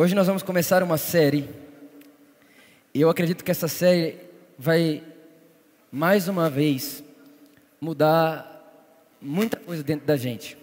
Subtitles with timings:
[0.00, 1.46] Hoje nós vamos começar uma série.
[2.94, 4.16] E eu acredito que essa série
[4.58, 5.02] vai,
[5.92, 7.04] mais uma vez,
[7.78, 8.80] mudar
[9.20, 10.56] muita coisa dentro da gente.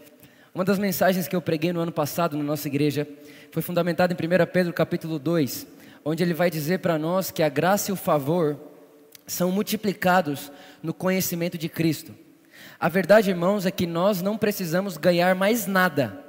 [0.55, 3.07] Uma das mensagens que eu preguei no ano passado na nossa igreja
[3.51, 5.67] foi fundamentada em 1 Pedro capítulo 2,
[6.03, 8.59] onde ele vai dizer para nós que a graça e o favor
[9.27, 10.51] são multiplicados
[10.81, 12.11] no conhecimento de Cristo.
[12.79, 16.25] A verdade, irmãos, é que nós não precisamos ganhar mais nada.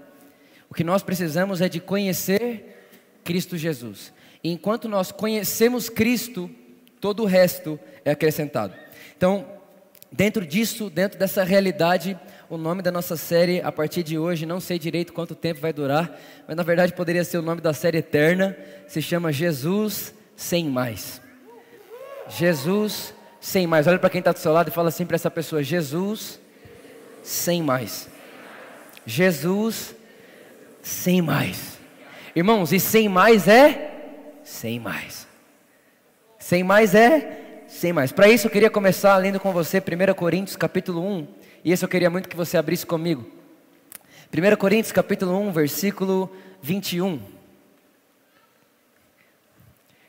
[0.68, 2.74] O que nós precisamos é de conhecer
[3.24, 4.12] Cristo Jesus.
[4.42, 6.50] E enquanto nós conhecemos Cristo,
[7.00, 8.74] todo o resto é acrescentado.
[9.16, 9.46] Então,
[10.10, 14.60] dentro disso, dentro dessa realidade, o nome da nossa série a partir de hoje, não
[14.60, 17.98] sei direito quanto tempo vai durar, mas na verdade poderia ser o nome da série
[17.98, 21.20] eterna, se chama Jesus sem mais.
[22.28, 23.86] Jesus sem mais.
[23.86, 26.40] Olha para quem está do seu lado e fala assim para essa pessoa: Jesus
[27.22, 28.08] sem mais.
[29.04, 29.94] Jesus
[30.82, 31.77] sem mais.
[32.38, 33.90] Irmãos, e sem mais é
[34.44, 35.26] sem mais.
[36.38, 38.12] Sem mais é sem mais.
[38.12, 41.26] Para isso eu queria começar lendo com você 1 Coríntios capítulo 1,
[41.64, 43.28] e esse eu queria muito que você abrisse comigo.
[44.32, 46.30] 1 Coríntios capítulo 1, versículo
[46.62, 47.20] 21.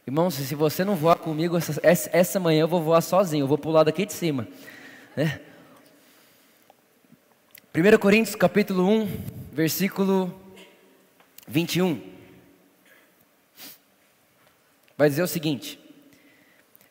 [0.06, 3.58] Irmãos, se você não voar comigo essa, essa manhã, eu vou voar sozinho, eu vou
[3.58, 4.48] pular daqui de cima.
[5.16, 5.42] Né?
[7.76, 9.08] 1 Coríntios capítulo 1,
[9.52, 10.32] versículo
[11.48, 12.09] 21
[15.00, 15.80] vai dizer o seguinte: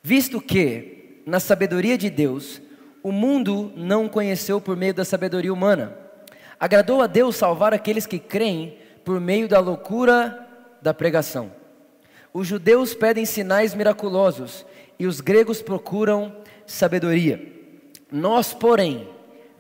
[0.03, 2.59] Visto que, na sabedoria de Deus,
[3.03, 5.95] o mundo não conheceu por meio da sabedoria humana,
[6.59, 10.49] agradou a Deus salvar aqueles que creem por meio da loucura
[10.81, 11.53] da pregação.
[12.33, 14.65] Os judeus pedem sinais miraculosos
[14.99, 16.35] e os gregos procuram
[16.67, 17.47] sabedoria.
[18.11, 19.07] Nós, porém,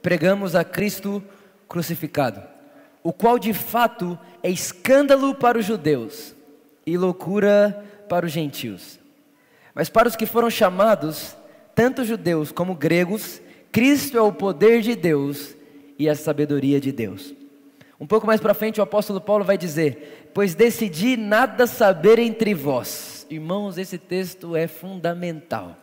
[0.00, 1.22] pregamos a Cristo
[1.68, 2.42] crucificado,
[3.02, 6.34] o qual de fato é escândalo para os judeus
[6.86, 8.98] e loucura para os gentios.
[9.74, 11.36] Mas para os que foram chamados,
[11.74, 15.54] tanto judeus como gregos, Cristo é o poder de Deus
[15.98, 17.34] e a sabedoria de Deus.
[18.00, 22.54] Um pouco mais para frente, o apóstolo Paulo vai dizer: Pois decidi nada saber entre
[22.54, 23.26] vós.
[23.28, 25.76] Irmãos, esse texto é fundamental.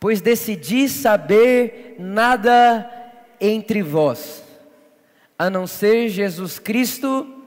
[0.00, 2.90] Pois decidi saber nada
[3.40, 4.42] entre vós,
[5.38, 7.44] a não ser Jesus Cristo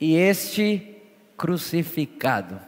[0.00, 0.96] e este
[1.36, 2.67] crucificado.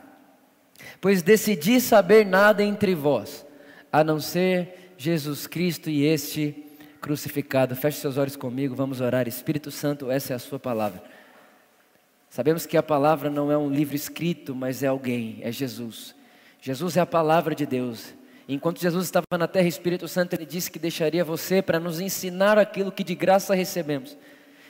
[1.01, 3.47] Pois decidi saber nada entre vós,
[3.91, 6.67] a não ser Jesus Cristo e este
[7.01, 7.75] crucificado.
[7.75, 9.27] Feche seus olhos comigo, vamos orar.
[9.27, 11.03] Espírito Santo, essa é a Sua palavra.
[12.29, 16.15] Sabemos que a palavra não é um livro escrito, mas é alguém, é Jesus.
[16.61, 18.15] Jesus é a palavra de Deus.
[18.47, 22.59] Enquanto Jesus estava na terra, Espírito Santo, ele disse que deixaria você para nos ensinar
[22.59, 24.17] aquilo que de graça recebemos.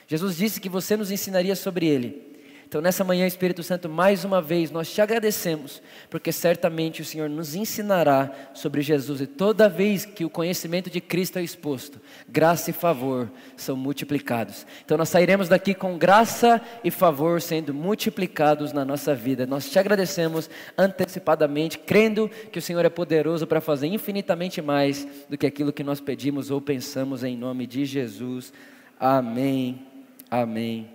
[0.07, 2.30] Jesus disse que você nos ensinaria sobre ele.
[2.71, 7.29] Então, nessa manhã, Espírito Santo, mais uma vez nós te agradecemos, porque certamente o Senhor
[7.29, 11.99] nos ensinará sobre Jesus e toda vez que o conhecimento de Cristo é exposto,
[12.29, 14.65] graça e favor são multiplicados.
[14.85, 19.45] Então, nós sairemos daqui com graça e favor sendo multiplicados na nossa vida.
[19.45, 25.37] Nós te agradecemos antecipadamente, crendo que o Senhor é poderoso para fazer infinitamente mais do
[25.37, 28.53] que aquilo que nós pedimos ou pensamos em nome de Jesus.
[28.97, 29.85] Amém,
[30.31, 30.89] amém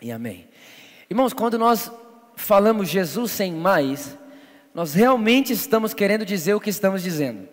[0.00, 0.48] e amém.
[1.10, 1.90] Irmãos, quando nós
[2.36, 4.16] falamos Jesus sem mais,
[4.72, 7.48] nós realmente estamos querendo dizer o que estamos dizendo.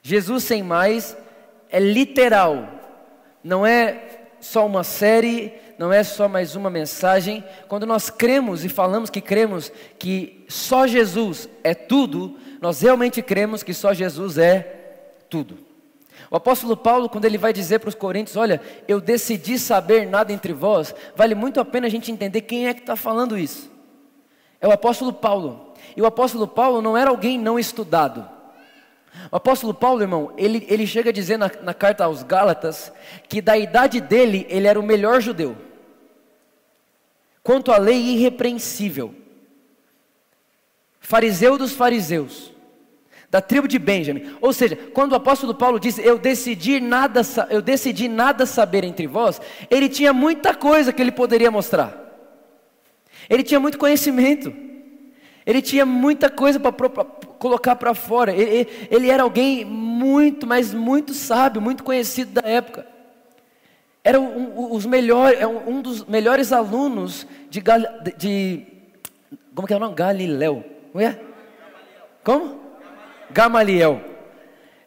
[0.00, 1.16] Jesus sem mais
[1.68, 2.68] é literal,
[3.42, 7.42] não é só uma série, não é só mais uma mensagem.
[7.66, 13.64] Quando nós cremos e falamos que cremos que só Jesus é tudo, nós realmente cremos
[13.64, 14.60] que só Jesus é
[15.28, 15.65] tudo.
[16.30, 20.32] O apóstolo Paulo, quando ele vai dizer para os coríntios: Olha, eu decidi saber nada
[20.32, 23.70] entre vós, vale muito a pena a gente entender quem é que está falando isso.
[24.60, 25.74] É o apóstolo Paulo.
[25.96, 28.28] E o apóstolo Paulo não era alguém não estudado.
[29.30, 32.92] O apóstolo Paulo, irmão, ele, ele chega a dizer na, na carta aos Gálatas
[33.28, 35.56] que da idade dele ele era o melhor judeu.
[37.42, 39.14] Quanto à lei irrepreensível,
[41.00, 42.52] fariseu dos fariseus
[43.36, 44.34] da tribo de Benjamim.
[44.40, 49.06] Ou seja, quando o apóstolo Paulo diz: "Eu decidi nada, eu decidi nada saber entre
[49.06, 49.40] vós",
[49.70, 51.92] ele tinha muita coisa que ele poderia mostrar.
[53.28, 54.54] Ele tinha muito conhecimento.
[55.44, 56.72] Ele tinha muita coisa para
[57.38, 58.32] colocar para fora.
[58.32, 62.86] Ele, ele, era alguém muito, mas muito sábio, muito conhecido da época.
[64.02, 67.62] Era um, os melhores, é um dos melhores alunos de,
[68.16, 68.66] de
[69.54, 69.94] como que é o nome?
[69.94, 70.64] Galileu.
[70.94, 71.16] É?
[72.24, 72.65] Como?
[73.30, 74.00] Gamaliel.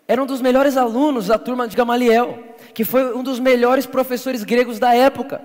[0.08, 2.44] Era um dos melhores alunos da turma de Gamaliel,
[2.74, 5.42] que foi um dos melhores professores gregos da época.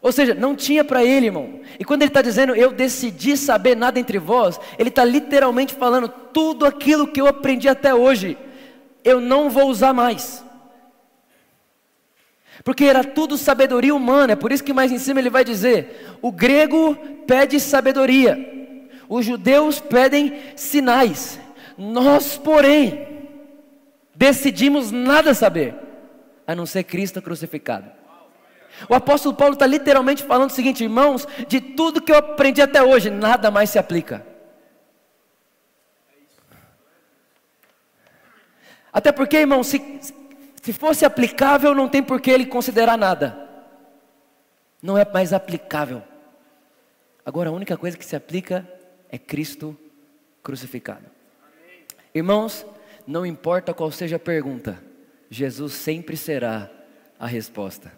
[0.00, 1.60] Ou seja, não tinha para ele, irmão.
[1.78, 6.08] E quando ele está dizendo, eu decidi saber nada entre vós, ele está literalmente falando,
[6.08, 8.36] tudo aquilo que eu aprendi até hoje,
[9.04, 10.44] eu não vou usar mais.
[12.64, 16.16] Porque era tudo sabedoria humana, é por isso que mais em cima ele vai dizer:
[16.20, 18.38] o grego pede sabedoria,
[19.08, 21.38] os judeus pedem sinais,
[21.76, 23.28] nós, porém,
[24.14, 25.74] decidimos nada saber,
[26.46, 27.90] a não ser Cristo crucificado.
[28.88, 32.82] O apóstolo Paulo está literalmente falando o seguinte, irmãos: de tudo que eu aprendi até
[32.82, 34.26] hoje, nada mais se aplica.
[38.92, 39.80] Até porque, irmão, se,
[40.60, 43.48] se fosse aplicável, não tem por que ele considerar nada.
[44.82, 46.02] Não é mais aplicável.
[47.24, 48.68] Agora, a única coisa que se aplica
[49.08, 49.78] é Cristo
[50.42, 51.11] crucificado.
[52.14, 52.66] Irmãos,
[53.06, 54.82] não importa qual seja a pergunta,
[55.30, 56.70] Jesus sempre será
[57.18, 57.92] a resposta.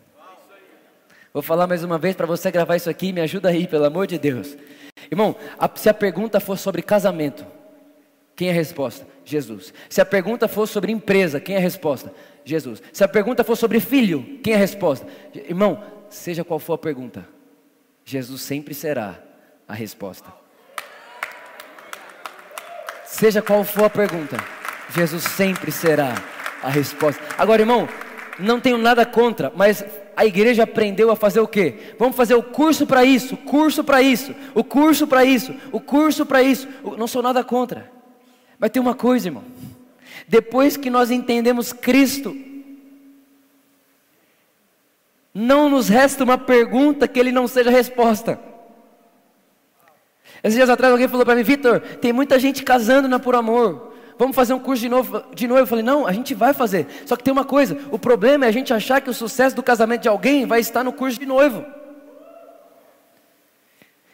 [1.33, 4.07] Vou falar mais uma vez para você gravar isso aqui, me ajuda aí, pelo amor
[4.07, 4.57] de Deus.
[5.11, 7.45] Irmão, a, se a pergunta for sobre casamento,
[8.37, 9.07] quem é a resposta?
[9.25, 9.73] Jesus.
[9.89, 12.13] Se a pergunta for sobre empresa, quem é a resposta?
[12.45, 12.83] Jesus.
[12.93, 15.07] Se a pergunta for sobre filho, quem é a resposta?
[15.35, 17.27] Irmão, seja qual for a pergunta,
[18.05, 19.21] Jesus sempre será
[19.67, 20.44] a resposta.
[23.15, 24.37] Seja qual for a pergunta,
[24.93, 26.21] Jesus sempre será
[26.61, 27.23] a resposta.
[27.39, 27.89] Agora, irmão,
[28.41, 29.85] não tenho nada contra, mas
[30.17, 31.95] a igreja aprendeu a fazer o quê?
[31.97, 36.27] Vamos fazer o curso para isso, curso para isso, o curso para isso, o curso
[36.27, 36.67] para isso.
[36.99, 37.89] Não sou nada contra.
[38.59, 39.45] Mas tem uma coisa, irmão.
[40.27, 42.37] Depois que nós entendemos Cristo,
[45.33, 48.41] não nos resta uma pergunta que ele não seja resposta.
[50.45, 53.95] Esses dias atrás alguém falou para mim, Vitor, tem muita gente casando na por amor
[54.19, 55.61] vamos fazer um curso de novo, de novo.
[55.61, 56.87] Eu falei, não, a gente vai fazer.
[57.07, 59.63] Só que tem uma coisa: o problema é a gente achar que o sucesso do
[59.63, 61.65] casamento de alguém vai estar no curso de noivo.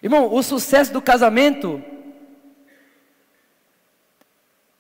[0.03, 1.83] Irmão, o sucesso do casamento,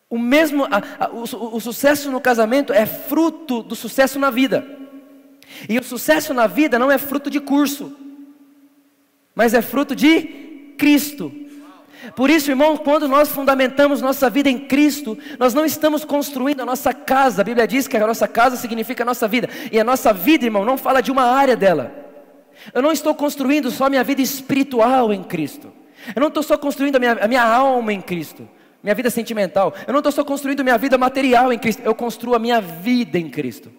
[0.09, 4.67] o mesmo, a, a, o, o sucesso no casamento é fruto do sucesso na vida.
[5.69, 7.95] E o sucesso na vida não é fruto de curso,
[9.35, 10.50] mas é fruto de
[10.81, 11.31] Cristo.
[12.17, 16.65] Por isso, irmão, quando nós fundamentamos nossa vida em Cristo, nós não estamos construindo a
[16.65, 17.43] nossa casa.
[17.43, 19.51] A Bíblia diz que a nossa casa significa a nossa vida.
[19.71, 21.93] E a nossa vida, irmão, não fala de uma área dela.
[22.73, 25.71] Eu não estou construindo só minha vida espiritual em Cristo.
[26.17, 28.49] Eu não estou só construindo a minha, a minha alma em Cristo,
[28.83, 29.75] minha vida sentimental.
[29.87, 31.83] Eu não estou só construindo minha vida material em Cristo.
[31.85, 33.71] Eu construo a minha vida em Cristo.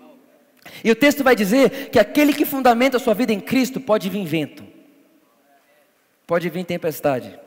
[0.84, 4.08] E o texto vai dizer que aquele que fundamenta a sua vida em Cristo pode
[4.08, 4.64] vir vento,
[6.32, 7.38] pode vir tempestade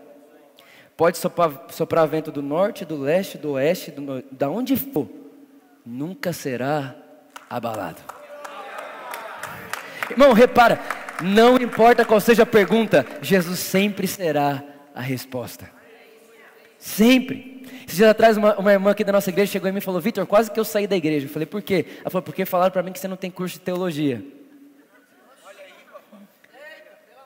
[0.95, 5.09] Pode soprar, soprar vento do norte, do leste, do oeste, do, da onde for,
[5.85, 6.95] nunca será
[7.51, 8.01] abalado.
[10.09, 10.79] Irmão, repara,
[11.21, 14.63] não importa qual seja a pergunta, Jesus sempre será
[14.95, 15.69] a resposta.
[16.79, 17.67] Sempre.
[17.87, 20.01] Esses dias atrás, uma, uma, irmã aqui da nossa igreja chegou em mim e falou:
[20.01, 21.27] Vitor, quase que eu saí da igreja.
[21.27, 21.87] Eu falei: Por quê?
[22.03, 24.23] Ela falou: Porque falaram para mim que você não tem curso de teologia.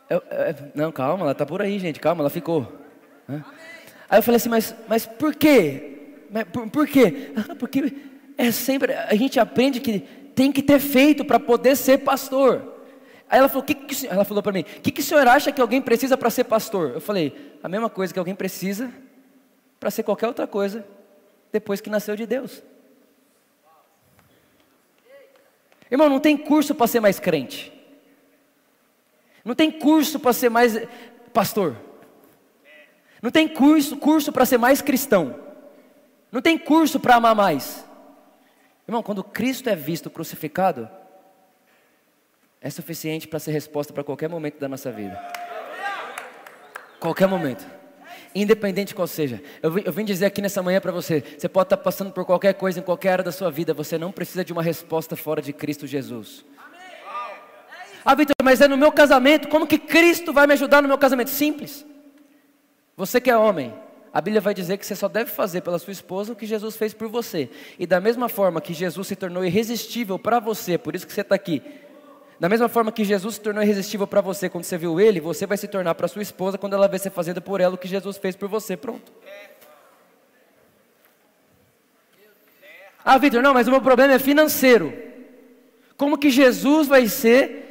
[0.08, 2.66] Eu, eu, não, calma, ela está por aí, gente, calma, ela ficou.
[4.08, 5.99] Aí eu falei assim, mas, mas por quê?
[6.31, 7.32] Mas por, por quê?
[7.37, 7.94] Ah, porque
[8.37, 10.00] é sempre, a gente aprende que
[10.34, 12.76] tem que ter feito para poder ser pastor.
[13.28, 15.52] Aí ela falou, que que, ela falou para mim, o que, que o senhor acha
[15.52, 16.93] que alguém precisa para ser pastor?
[16.94, 18.90] Eu falei, a mesma coisa que alguém precisa
[19.78, 20.87] para ser qualquer outra coisa
[21.52, 22.62] depois que nasceu de Deus.
[25.90, 27.73] Irmão, não tem curso para ser mais crente.
[29.45, 30.78] Não tem curso para ser mais
[31.33, 31.76] pastor.
[33.23, 35.38] Não tem curso, curso para ser mais cristão.
[36.30, 37.85] Não tem curso para amar mais.
[38.87, 40.88] Irmão, quando Cristo é visto crucificado,
[42.61, 45.18] é suficiente para ser resposta para qualquer momento da nossa vida.
[47.00, 47.66] Qualquer momento.
[48.35, 49.42] Independente qual seja.
[49.62, 52.54] Eu eu vim dizer aqui nessa manhã para você: você pode estar passando por qualquer
[52.54, 55.52] coisa em qualquer área da sua vida, você não precisa de uma resposta fora de
[55.52, 56.45] Cristo Jesus.
[58.10, 60.96] Ah, Vitor, mas é no meu casamento, como que Cristo vai me ajudar no meu
[60.96, 61.28] casamento?
[61.28, 61.84] Simples.
[62.96, 63.74] Você que é homem,
[64.10, 66.74] a Bíblia vai dizer que você só deve fazer pela sua esposa o que Jesus
[66.74, 67.50] fez por você.
[67.78, 71.20] E da mesma forma que Jesus se tornou irresistível para você, por isso que você
[71.20, 71.62] está aqui.
[72.40, 75.44] Da mesma forma que Jesus se tornou irresistível para você quando você viu ele, você
[75.44, 77.88] vai se tornar para sua esposa quando ela vê você fazendo por ela o que
[77.88, 78.74] Jesus fez por você.
[78.74, 79.12] Pronto.
[83.04, 84.94] Ah, Vitor, não, mas o meu problema é financeiro.
[85.94, 87.67] Como que Jesus vai ser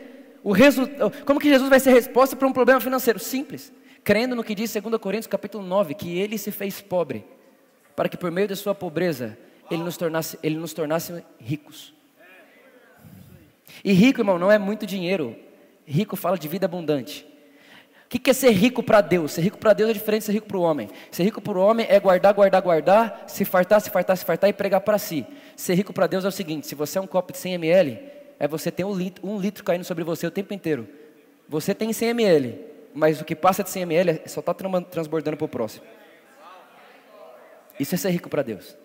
[0.47, 1.11] o resultado?
[1.25, 3.19] Como que Jesus vai ser resposta para um problema financeiro?
[3.19, 3.73] Simples
[4.07, 7.25] crendo no que diz 2 Coríntios capítulo 9, que ele se fez pobre,
[7.93, 9.37] para que por meio da sua pobreza
[9.69, 11.93] ele nos tornasse, ele nos tornasse ricos.
[13.83, 15.35] E rico, irmão, não é muito dinheiro.
[15.85, 17.27] Rico fala de vida abundante.
[18.05, 19.33] O que é ser rico para Deus?
[19.33, 20.89] Ser rico para Deus é diferente de ser rico para o homem.
[21.11, 24.49] Ser rico para o homem é guardar, guardar, guardar, se fartar, se fartar, se fartar
[24.49, 25.25] e pregar para si.
[25.57, 27.99] Ser rico para Deus é o seguinte: se você é um copo de 100 ml,
[28.39, 30.87] é você ter um litro, um litro caindo sobre você o tempo inteiro.
[31.47, 32.59] Você tem 100 ml,
[32.93, 35.85] mas o que passa de 100 ml é só está transbordando para o próximo.
[37.79, 38.75] Isso é ser rico para Deus.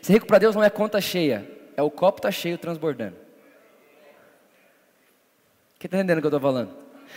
[0.00, 3.16] Ser rico para Deus não é conta cheia, é o copo está cheio transbordando.
[5.78, 6.70] Quem está entendendo o que eu estou falando?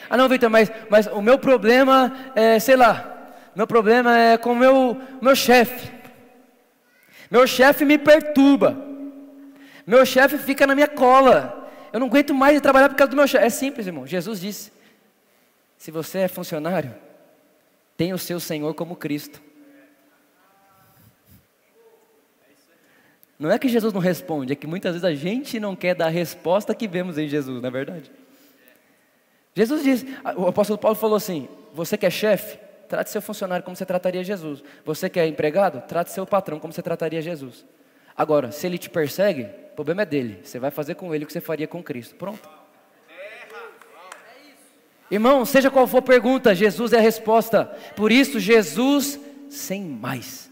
[0.10, 4.52] Ah, não, Vitor, mas, mas o meu problema é, sei lá, meu problema é com
[4.52, 5.92] o meu, meu chefe.
[7.30, 8.78] Meu chefe me perturba.
[9.86, 11.67] Meu chefe fica na minha cola.
[11.98, 13.44] Eu não aguento mais trabalhar por causa do meu chefe.
[13.44, 14.06] É simples, irmão.
[14.06, 14.72] Jesus disse:
[15.80, 16.94] se você é funcionário,
[17.98, 19.42] tenha o seu Senhor como Cristo.
[23.40, 26.06] Não é que Jesus não responde, é que muitas vezes a gente não quer dar
[26.06, 28.12] a resposta que vemos em Jesus, não é verdade?
[29.56, 33.76] Jesus diz, o apóstolo Paulo falou assim: você que é chefe, trate seu funcionário como
[33.76, 34.64] você trataria Jesus.
[34.86, 37.66] Você que é empregado, trate seu patrão como você trataria Jesus.
[38.16, 40.40] Agora, se ele te persegue, problema é dele.
[40.44, 42.16] Você vai fazer com ele o que você faria com Cristo.
[42.16, 42.50] Pronto.
[45.10, 47.66] Irmão, seja qual for a pergunta, Jesus é a resposta.
[47.96, 49.20] Por isso, Jesus
[49.52, 50.50] sem mais.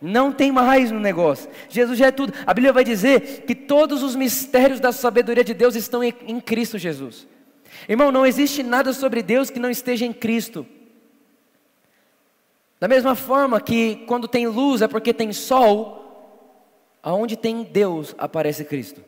[0.00, 1.50] Não tem mais no negócio.
[1.68, 2.32] Jesus já é tudo.
[2.46, 6.40] A Bíblia vai dizer que todos os mistérios da sabedoria de Deus estão em, em
[6.40, 7.28] Cristo Jesus.
[7.86, 10.66] Irmão, não existe nada sobre Deus que não esteja em Cristo.
[12.80, 16.07] Da mesma forma que quando tem luz é porque tem sol,
[17.08, 19.02] aonde tem Deus aparece Cristo.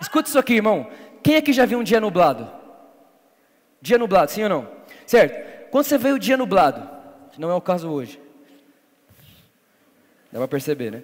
[0.00, 0.88] Escuta isso aqui, irmão.
[1.20, 2.48] Quem aqui já viu um dia nublado?
[3.82, 4.68] Dia nublado, sim ou não?
[5.04, 5.68] Certo?
[5.72, 6.88] Quando você vê o dia nublado,
[7.32, 8.20] que não é o caso hoje.
[10.30, 11.02] Dá para perceber, né?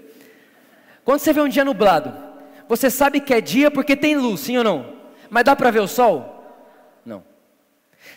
[1.05, 2.15] Quando você vê um dia nublado,
[2.69, 4.95] você sabe que é dia porque tem luz, sim ou não?
[5.29, 6.45] Mas dá para ver o sol?
[7.05, 7.25] Não.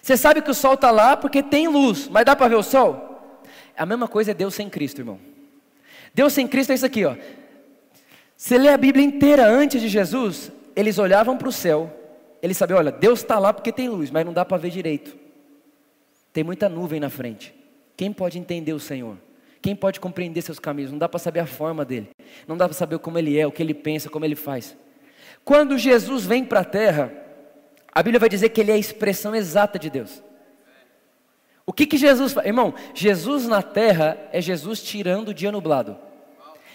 [0.03, 2.63] Você sabe que o sol está lá porque tem luz, mas dá para ver o
[2.63, 3.41] sol?
[3.75, 5.38] A mesma coisa é Deus sem Cristo, irmão.
[6.19, 7.15] Deus sem Cristo é isso aqui, ó.
[8.35, 11.89] Você lê a Bíblia inteira antes de Jesus, eles olhavam para o céu,
[12.41, 15.17] eles sabiam, olha, Deus está lá porque tem luz, mas não dá para ver direito.
[16.33, 17.55] Tem muita nuvem na frente.
[17.95, 19.15] Quem pode entender o Senhor?
[19.61, 20.91] Quem pode compreender seus caminhos?
[20.91, 22.09] Não dá para saber a forma dele.
[22.45, 24.75] Não dá para saber como ele é, o que ele pensa, como ele faz.
[25.45, 27.13] Quando Jesus vem para a terra,
[27.93, 30.21] a Bíblia vai dizer que ele é a expressão exata de Deus.
[31.65, 32.45] O que, que Jesus faz?
[32.45, 36.08] Irmão, Jesus na terra é Jesus tirando o dia nublado.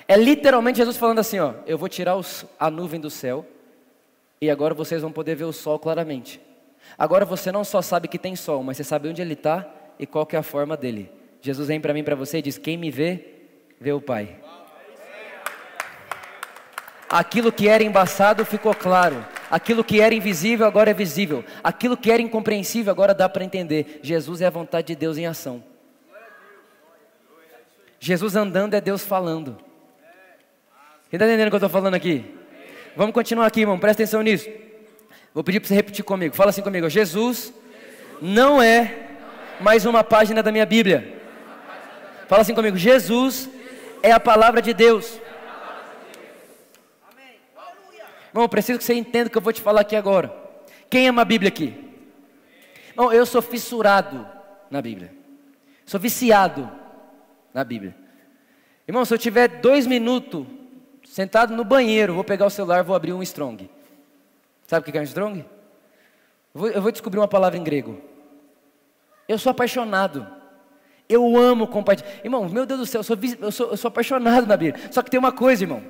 [0.06, 3.46] É literalmente Jesus falando assim: ó, eu vou tirar os, a nuvem do céu
[4.40, 6.40] e agora vocês vão poder ver o sol claramente.
[6.98, 9.66] Agora você não só sabe que tem sol, mas você sabe onde ele está
[9.98, 11.10] e qual que é a forma dele.
[11.40, 13.24] Jesus vem para mim, para você e diz: Quem me vê,
[13.80, 14.36] vê o Pai.
[17.08, 19.24] Aquilo que era embaçado ficou claro.
[19.50, 21.44] Aquilo que era invisível agora é visível.
[21.62, 24.00] Aquilo que era incompreensível agora dá para entender.
[24.02, 25.62] Jesus é a vontade de Deus em ação.
[28.00, 29.63] Jesus andando é Deus falando.
[31.14, 32.24] Você está entendendo o que eu estou falando aqui?
[32.96, 33.78] Vamos continuar aqui, irmão.
[33.78, 34.50] Presta atenção nisso.
[35.32, 36.34] Vou pedir para você repetir comigo.
[36.34, 36.90] Fala assim comigo.
[36.90, 37.54] Jesus
[38.20, 39.10] não é
[39.60, 41.22] mais uma página da minha Bíblia.
[42.26, 43.48] Fala assim comigo: Jesus
[44.02, 45.20] é a palavra de Deus.
[48.30, 50.34] Irmão, preciso que você entenda o que eu vou te falar aqui agora.
[50.90, 51.78] Quem ama a Bíblia aqui?
[52.88, 54.26] Irmão, eu sou fissurado
[54.68, 55.14] na Bíblia.
[55.86, 56.68] Sou viciado
[57.52, 57.94] na Bíblia.
[58.88, 60.44] Irmão, se eu tiver dois minutos
[61.14, 63.70] sentado no banheiro, vou pegar o celular, vou abrir um strong.
[64.66, 65.44] Sabe o que é um strong?
[66.52, 68.00] Eu vou, eu vou descobrir uma palavra em grego.
[69.28, 70.26] Eu sou apaixonado.
[71.08, 72.10] Eu amo compartilhar.
[72.24, 74.90] Irmão, meu Deus do céu, eu sou, eu, sou, eu sou apaixonado na Bíblia.
[74.90, 75.84] Só que tem uma coisa, irmão.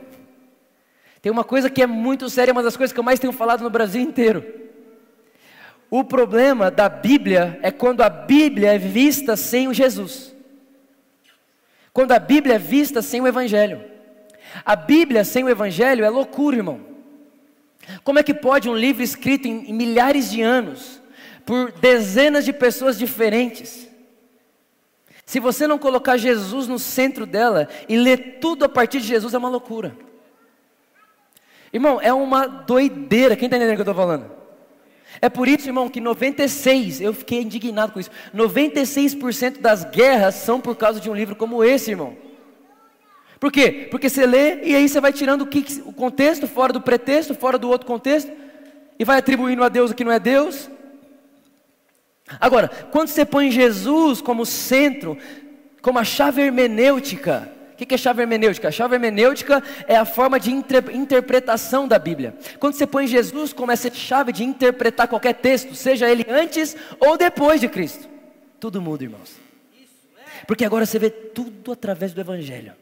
[1.22, 3.62] Tem uma coisa que é muito séria, uma das coisas que eu mais tenho falado
[3.62, 4.44] no Brasil inteiro.
[5.88, 10.36] O problema da Bíblia é quando a Bíblia é vista sem o Jesus.
[11.94, 13.93] Quando a Bíblia é vista sem o Evangelho.
[14.64, 16.80] A Bíblia sem o Evangelho é loucura, irmão.
[18.02, 21.02] Como é que pode um livro escrito em, milhares de anos
[21.44, 23.88] por dezenas de pessoas diferentes.
[25.26, 29.34] Se você não colocar Jesus no centro dela e ler tudo a partir de Jesus,
[29.34, 29.96] é uma loucura.
[31.72, 33.34] Irmão, é uma doideira.
[33.34, 34.30] Quem está entendendo o que eu estou falando?
[35.20, 38.10] É por isso, irmão, que 96, eu fiquei indignado com isso.
[38.34, 42.16] 96% das guerras são por causa de um livro como esse, irmão.
[43.44, 43.88] Por quê?
[43.90, 47.34] Porque você lê e aí você vai tirando o, que, o contexto, fora do pretexto,
[47.34, 48.32] fora do outro contexto,
[48.98, 50.70] e vai atribuindo a Deus o que não é Deus,
[52.40, 55.18] Agora, quando você põe Jesus como centro,
[55.82, 58.68] como a chave hermenêutica, O que é chave hermenêutica?
[58.68, 62.34] A chave hermenêutica é a forma de interpretação da Bíblia.
[62.58, 67.18] Quando você põe Jesus como essa chave de interpretar qualquer texto, seja ele antes ou
[67.18, 68.08] depois de Cristo,
[68.58, 69.38] tudo muda, irmãos.
[70.46, 72.72] Porque agora você vê tudo através do Evangelho.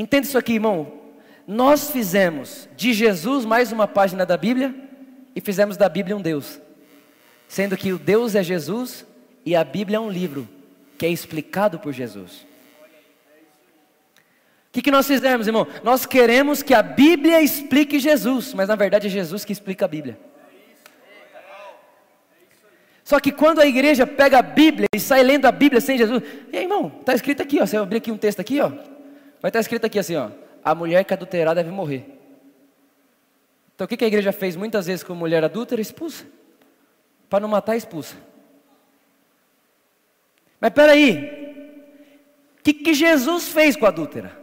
[0.00, 0.92] Entenda isso aqui, irmão.
[1.44, 4.72] Nós fizemos de Jesus mais uma página da Bíblia
[5.34, 6.60] e fizemos da Bíblia um Deus.
[7.48, 9.04] Sendo que o Deus é Jesus
[9.44, 10.48] e a Bíblia é um livro
[10.96, 12.46] que é explicado por Jesus.
[14.68, 15.66] O que, que nós fizemos, irmão?
[15.82, 19.88] Nós queremos que a Bíblia explique Jesus, mas na verdade é Jesus que explica a
[19.88, 20.16] Bíblia.
[23.02, 26.22] Só que quando a igreja pega a Bíblia e sai lendo a Bíblia sem Jesus,
[26.52, 28.70] e aí, irmão, está escrito aqui, ó, você abrir aqui um texto aqui, ó,
[29.40, 30.30] vai estar escrito aqui assim, ó,
[30.64, 32.18] a mulher que adulterar deve morrer.
[33.74, 35.80] Então o que a igreja fez muitas vezes com mulher adúltera?
[35.80, 36.26] Expulsa.
[37.28, 38.16] Para não matar, expulsa.
[40.60, 41.46] Mas peraí,
[42.58, 44.36] o que, que Jesus fez com a adúltera?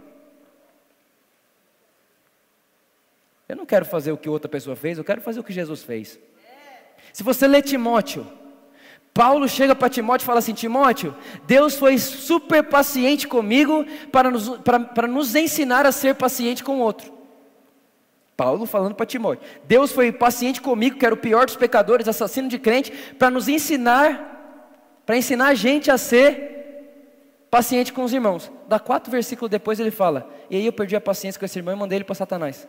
[3.48, 5.84] Eu não quero fazer o que outra pessoa fez, eu quero fazer o que Jesus
[5.84, 6.20] fez.
[7.14, 8.26] Se você lê Timóteo,
[9.16, 11.16] Paulo chega para Timóteo e fala assim: Timóteo,
[11.48, 16.80] Deus foi super paciente comigo para nos, para, para nos ensinar a ser paciente com
[16.80, 17.14] o outro.
[18.36, 22.50] Paulo falando para Timóteo: Deus foi paciente comigo, que era o pior dos pecadores, assassino
[22.50, 24.34] de crente, para nos ensinar
[25.06, 28.52] para ensinar a gente a ser paciente com os irmãos.
[28.68, 31.74] Dá quatro versículos depois ele fala: E aí eu perdi a paciência com esse irmão
[31.74, 32.68] e mandei ele para Satanás.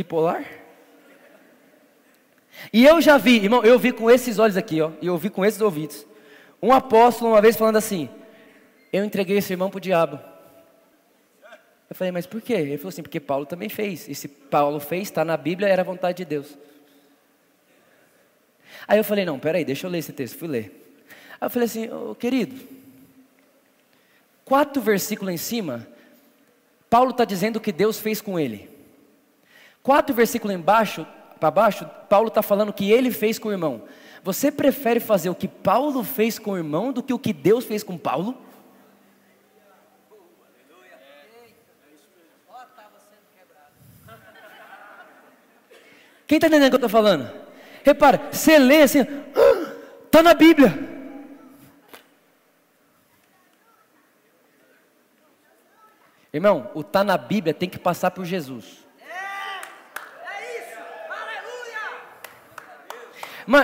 [0.00, 0.44] Bipolar?
[2.72, 5.28] E eu já vi, irmão, eu vi com esses olhos aqui, ó, e eu vi
[5.28, 6.06] com esses ouvidos.
[6.62, 8.08] Um apóstolo uma vez falando assim:
[8.92, 10.18] Eu entreguei esse irmão para o diabo.
[11.88, 12.52] Eu falei, mas por quê?
[12.52, 14.08] Ele falou assim, porque Paulo também fez.
[14.08, 16.56] E se Paulo fez, está na Bíblia, era a vontade de Deus.
[18.86, 20.38] Aí eu falei, não, peraí, deixa eu ler esse texto.
[20.38, 20.96] Fui ler.
[21.40, 22.54] Aí eu falei assim, oh, querido,
[24.44, 25.84] quatro versículos em cima,
[26.88, 28.69] Paulo está dizendo o que Deus fez com ele.
[29.82, 31.06] Quatro versículos embaixo,
[31.38, 33.84] para baixo, Paulo está falando que ele fez com o irmão.
[34.22, 37.64] Você prefere fazer o que Paulo fez com o irmão do que o que Deus
[37.64, 38.36] fez com Paulo?
[46.26, 47.28] Quem está entendendo o que eu estou falando?
[47.82, 50.90] Repara, você lê assim, está ah, na Bíblia.
[56.32, 58.86] Irmão, o está na Bíblia tem que passar por Jesus.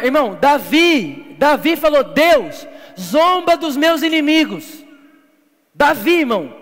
[0.03, 2.67] Irmão, Davi, Davi falou: Deus,
[2.99, 4.85] zomba dos meus inimigos.
[5.75, 6.55] Davi, irmão.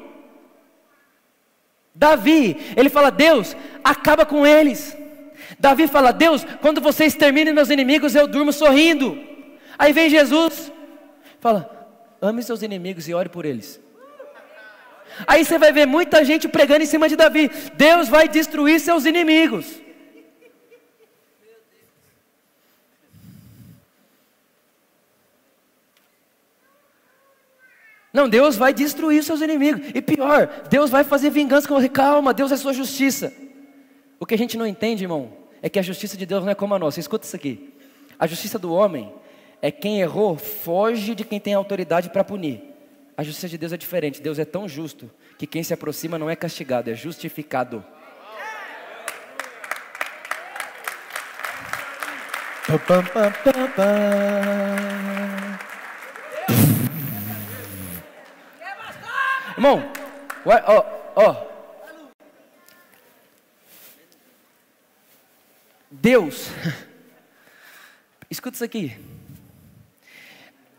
[1.95, 4.97] Davi, ele fala: Deus, acaba com eles.
[5.59, 9.19] Davi fala: Deus, quando você extermina meus inimigos, eu durmo sorrindo.
[9.79, 10.73] Aí vem Jesus,
[11.41, 11.89] fala:
[12.21, 13.81] ame seus inimigos e ore por eles.
[15.27, 19.05] Aí você vai ver muita gente pregando em cima de Davi: Deus vai destruir seus
[19.05, 19.81] inimigos.
[28.15, 29.91] Não, Deus vai destruir seus inimigos.
[29.93, 33.35] E pior, Deus vai fazer vingança com calma, Deus é sua justiça.
[34.21, 36.55] O que a gente não entende, irmão, é que a justiça de Deus não é
[36.55, 37.01] como a nossa.
[37.01, 37.75] Escuta isso aqui.
[38.17, 39.13] A justiça do homem
[39.61, 42.63] é quem errou foge de quem tem autoridade para punir.
[43.17, 44.23] A justiça de Deus é diferente.
[44.23, 47.85] Deus é tão justo que quem se aproxima não é castigado, é justificado.
[59.57, 59.83] Irmão,
[60.45, 61.55] ó, ó,
[65.91, 66.49] Deus,
[68.29, 68.99] escuta isso aqui.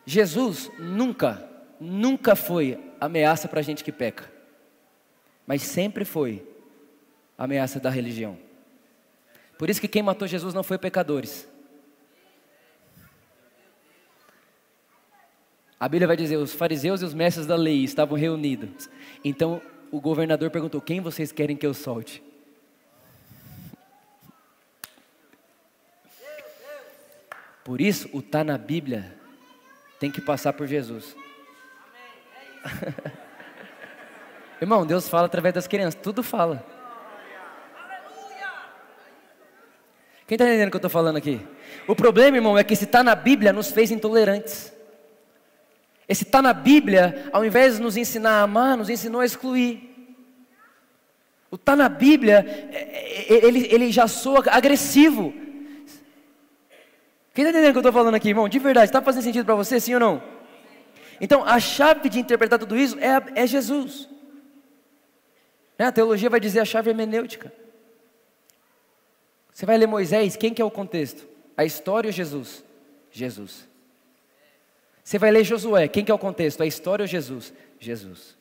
[0.06, 4.30] Jesus nunca, nunca foi ameaça para gente que peca,
[5.48, 6.46] mas sempre foi
[7.38, 8.38] ameaça da religião.
[9.58, 11.48] Por isso que quem matou Jesus não foi pecadores.
[15.80, 18.90] A Bíblia vai dizer: os fariseus e os mestres da lei estavam reunidos.
[19.24, 19.62] Então
[19.92, 22.24] o governador perguntou: quem vocês querem que eu solte?
[27.64, 29.18] Por isso, o tá na Bíblia
[30.00, 31.16] tem que passar por Jesus.
[34.62, 36.64] Irmão, Deus fala através das crianças, tudo fala.
[40.28, 41.46] Quem está entendendo o que eu estou falando aqui?
[41.88, 44.75] O problema, irmão, é que se está na Bíblia nos fez intolerantes.
[46.08, 49.96] Esse está na Bíblia, ao invés de nos ensinar a amar, nos ensinou a excluir.
[51.50, 55.34] O está na Bíblia, é, é, ele, ele já soa agressivo.
[57.34, 58.48] Quem está entendendo o que eu estou falando aqui, irmão?
[58.48, 60.24] De verdade, está fazendo sentido para você, sim ou não?
[61.20, 64.08] Então, a chave de interpretar tudo isso é, é Jesus.
[65.78, 65.86] Né?
[65.86, 67.52] A teologia vai dizer a chave hermenêutica.
[69.54, 71.26] Você vai ler Moisés, quem que é o contexto?
[71.56, 72.64] A história ou Jesus?
[73.12, 73.68] Jesus.
[75.06, 76.64] Você vai ler Josué, quem que é o contexto?
[76.64, 77.54] A história ou Jesus?
[77.80, 78.36] Jesus.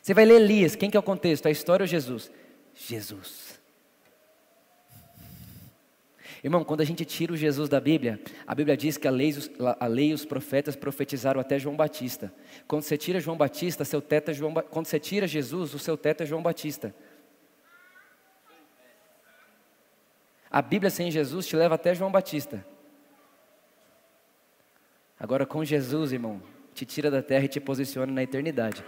[0.00, 1.46] Você vai ler Elias, quem que é o contexto?
[1.46, 2.30] A história ou Jesus?
[2.74, 3.60] Jesus.
[6.42, 9.34] Irmão, quando a gente tira o Jesus da Bíblia, a Bíblia diz que a lei,
[9.78, 12.32] a lei e os profetas profetizaram até João Batista.
[12.66, 15.98] Quando você tira João Batista, seu teto é João Quando você tira Jesus, o seu
[15.98, 16.94] teto é João Batista.
[20.50, 22.64] A Bíblia sem Jesus te leva até João Batista.
[25.20, 26.40] Agora com Jesus, irmão,
[26.72, 28.82] te tira da terra e te posiciona na eternidade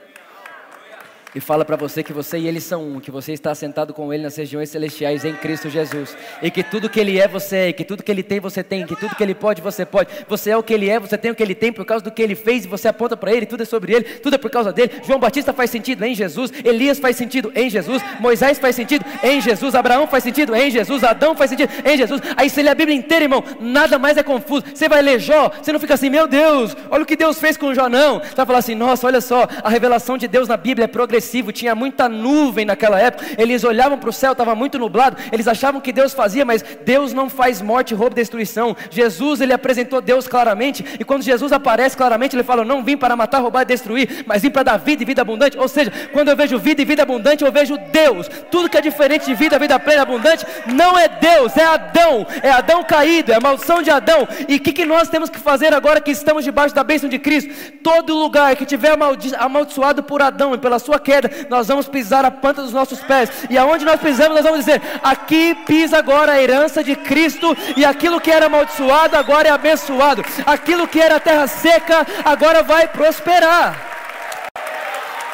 [1.34, 4.12] e fala para você que você e ele são um, que você está sentado com
[4.12, 7.72] ele nas regiões celestiais em Cristo Jesus, e que tudo que ele é você é,
[7.72, 10.10] que tudo que ele tem você tem, que tudo que ele pode você pode.
[10.28, 12.10] Você é o que ele é, você tem o que ele tem por causa do
[12.10, 14.50] que ele fez e você aponta para ele, tudo é sobre ele, tudo é por
[14.50, 14.92] causa dele.
[15.04, 19.40] João Batista faz sentido em Jesus, Elias faz sentido em Jesus, Moisés faz sentido em
[19.40, 22.20] Jesus, Abraão faz sentido em Jesus, Adão faz sentido em Jesus.
[22.36, 24.64] Aí você lê a Bíblia inteira, irmão, nada mais é confuso.
[24.74, 27.56] Você vai ler Jó, você não fica assim, meu Deus, olha o que Deus fez
[27.56, 28.18] com Jó, não.
[28.18, 31.21] Você vai falar assim, nossa, olha só, a revelação de Deus na Bíblia é progressiva
[31.52, 33.24] tinha muita nuvem naquela época.
[33.38, 35.16] Eles olhavam para o céu, estava muito nublado.
[35.30, 38.76] Eles achavam que Deus fazia, mas Deus não faz morte, roubo, destruição.
[38.90, 40.84] Jesus, ele apresentou Deus claramente.
[40.98, 44.42] E quando Jesus aparece claramente, ele fala: Não vim para matar, roubar e destruir, mas
[44.42, 45.58] vim para dar vida e vida abundante.
[45.58, 48.28] Ou seja, quando eu vejo vida e vida abundante, eu vejo Deus.
[48.50, 52.26] Tudo que é diferente de vida, vida plena abundante, não é Deus, é Adão.
[52.42, 54.26] É Adão caído, é a maldição de Adão.
[54.48, 57.18] E o que, que nós temos que fazer agora que estamos debaixo da bênção de
[57.18, 57.72] Cristo?
[57.82, 58.96] Todo lugar que tiver
[59.38, 61.11] amaldiçoado por Adão e pela sua queda,
[61.48, 63.30] nós vamos pisar a planta dos nossos pés.
[63.50, 67.84] E aonde nós pisamos, nós vamos dizer: aqui pisa agora a herança de Cristo, e
[67.84, 70.24] aquilo que era amaldiçoado agora é abençoado.
[70.46, 73.74] Aquilo que era terra seca agora vai prosperar.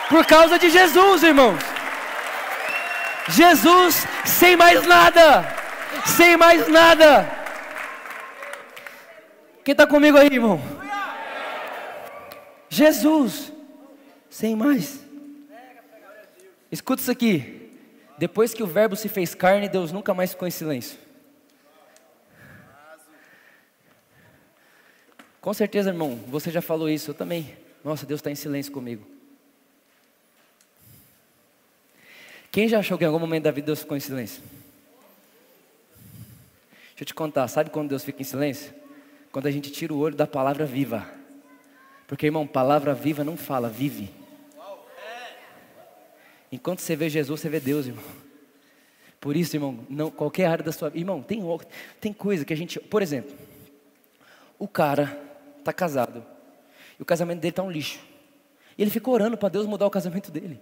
[0.08, 1.62] Por causa de Jesus, irmãos.
[3.28, 5.46] Jesus sem mais nada.
[6.06, 7.28] Sem mais nada.
[9.64, 10.60] Quem está comigo aí, irmão?
[12.70, 13.52] Jesus,
[14.30, 15.07] sem mais.
[16.70, 17.70] Escuta isso aqui.
[18.18, 20.98] Depois que o Verbo se fez carne, Deus nunca mais ficou em silêncio.
[25.40, 27.56] Com certeza, irmão, você já falou isso, eu também.
[27.84, 29.06] Nossa, Deus está em silêncio comigo.
[32.50, 34.42] Quem já achou que em algum momento da vida Deus ficou em silêncio?
[36.88, 38.74] Deixa eu te contar, sabe quando Deus fica em silêncio?
[39.30, 41.06] Quando a gente tira o olho da palavra viva.
[42.08, 44.17] Porque, irmão, palavra viva não fala, vive.
[46.50, 48.04] Enquanto você vê Jesus, você vê Deus, irmão.
[49.20, 51.00] Por isso, irmão, não, qualquer área da sua vida.
[51.00, 51.42] Irmão, tem,
[52.00, 52.80] tem coisa que a gente.
[52.80, 53.36] Por exemplo,
[54.58, 55.20] o cara
[55.58, 56.24] está casado.
[56.98, 58.00] E o casamento dele está um lixo.
[58.76, 60.60] E ele ficou orando para Deus mudar o casamento dele.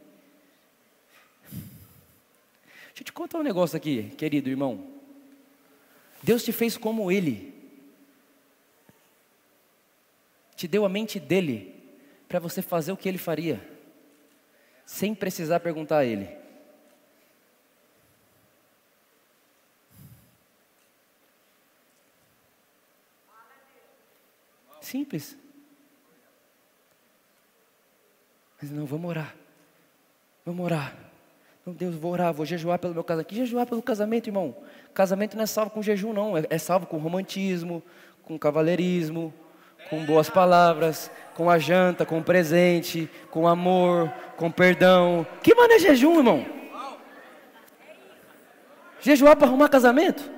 [2.89, 4.87] Deixa eu te contar um negócio aqui, querido irmão.
[6.23, 7.55] Deus te fez como Ele.
[10.57, 11.75] Te deu a mente dele
[12.27, 13.76] para você fazer o que Ele faria
[14.87, 16.29] sem precisar perguntar a Ele.
[24.81, 25.37] Simples.
[28.63, 29.35] Mas não, vamos orar.
[30.45, 30.97] Vamos orar.
[31.67, 33.27] Meu Deus, vou orar, vou jejuar pelo meu casamento.
[33.27, 34.57] Que jejuar pelo casamento, irmão?
[34.95, 36.39] Casamento não é salvo com jejum, não.
[36.39, 37.83] É, é salvo com romantismo,
[38.23, 39.35] com cavalheirismo,
[39.89, 45.27] com boas palavras, com a janta, com o presente, com amor, com perdão.
[45.43, 46.47] Que mano é jejum, irmão?
[49.01, 50.37] Jejuar para arrumar casamento?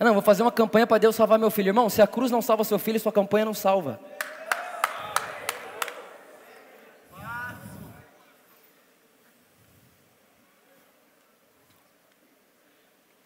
[0.00, 1.70] Ah, não, vou fazer uma campanha para Deus salvar meu filho.
[1.70, 3.98] Irmão, se a cruz não salva seu filho, sua campanha não salva.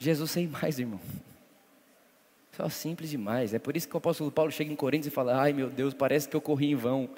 [0.03, 1.01] Jesus sem mais, irmão.
[2.57, 3.55] Só simples demais.
[3.55, 5.95] É por isso que o apóstolo Paulo chega em Coríntios e fala: Ai meu Deus,
[5.95, 7.09] parece que eu corri em vão.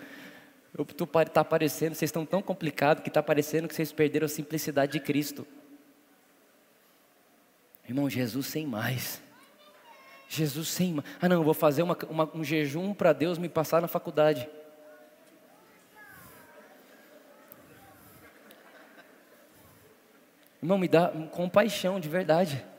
[1.27, 5.01] Está parecendo, vocês estão tão complicados que está parecendo que vocês perderam a simplicidade de
[5.01, 5.47] Cristo.
[7.88, 9.23] Irmão, Jesus sem mais.
[10.29, 11.09] Jesus sem mais.
[11.23, 14.49] Ah, não, eu vou fazer uma, uma, um jejum para Deus me passar na faculdade.
[20.62, 22.73] Irmão, me dá compaixão de verdade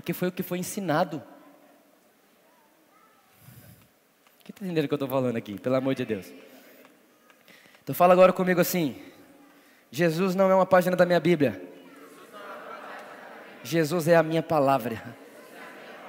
[0.00, 1.22] porque foi o que foi ensinado.
[4.42, 5.60] Quem está entendendo o que eu estou falando aqui?
[5.60, 6.32] Pelo amor de Deus.
[7.82, 8.96] Então fala agora comigo assim:
[9.90, 11.60] Jesus não é uma página da minha Bíblia.
[13.62, 15.02] Jesus é a minha palavra.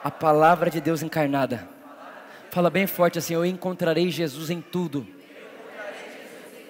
[0.02, 1.68] A palavra de Deus encarnada.
[2.50, 5.06] Fala bem forte assim: Eu encontrarei Jesus em tudo.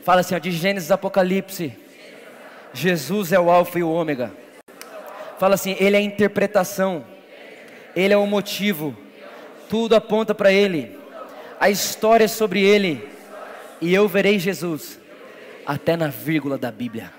[0.04, 1.78] Fala assim, ó, de Gênesis Apocalipse.
[2.74, 4.32] Jesus é o Alfa e o Ômega.
[5.42, 7.04] Fala assim, Ele é a interpretação.
[7.96, 8.96] Ele é o motivo.
[9.70, 10.98] Tudo aponta para Ele.
[11.60, 13.08] A história é sobre Ele.
[13.80, 15.00] E eu verei Jesus
[15.66, 17.12] até na vírgula da Bíblia.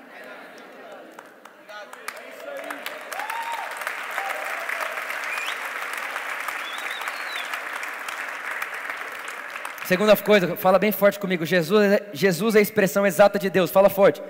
[9.86, 11.44] Segunda coisa, fala bem forte comigo.
[11.44, 13.70] Jesus, é, Jesus é a expressão exata de Deus.
[13.70, 14.22] Fala forte.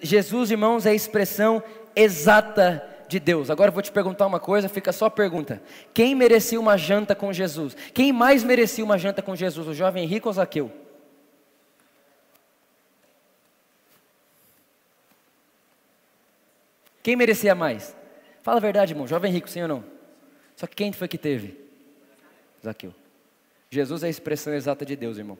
[0.00, 1.62] Jesus, irmãos, é a expressão
[1.96, 3.50] exata de Deus.
[3.50, 5.60] Agora eu vou te perguntar uma coisa, fica só a pergunta.
[5.92, 7.76] Quem merecia uma janta com Jesus?
[7.92, 9.66] Quem mais merecia uma janta com Jesus?
[9.66, 10.70] O jovem rico ou Zaqueu?
[17.02, 17.96] Quem merecia mais?
[18.42, 19.08] Fala a verdade, irmão.
[19.08, 19.84] Jovem rico, sim ou não?
[20.54, 21.58] Só que quem foi que teve?
[22.62, 22.94] Zaqueu.
[23.68, 25.36] Jesus é a expressão exata de Deus, irmão.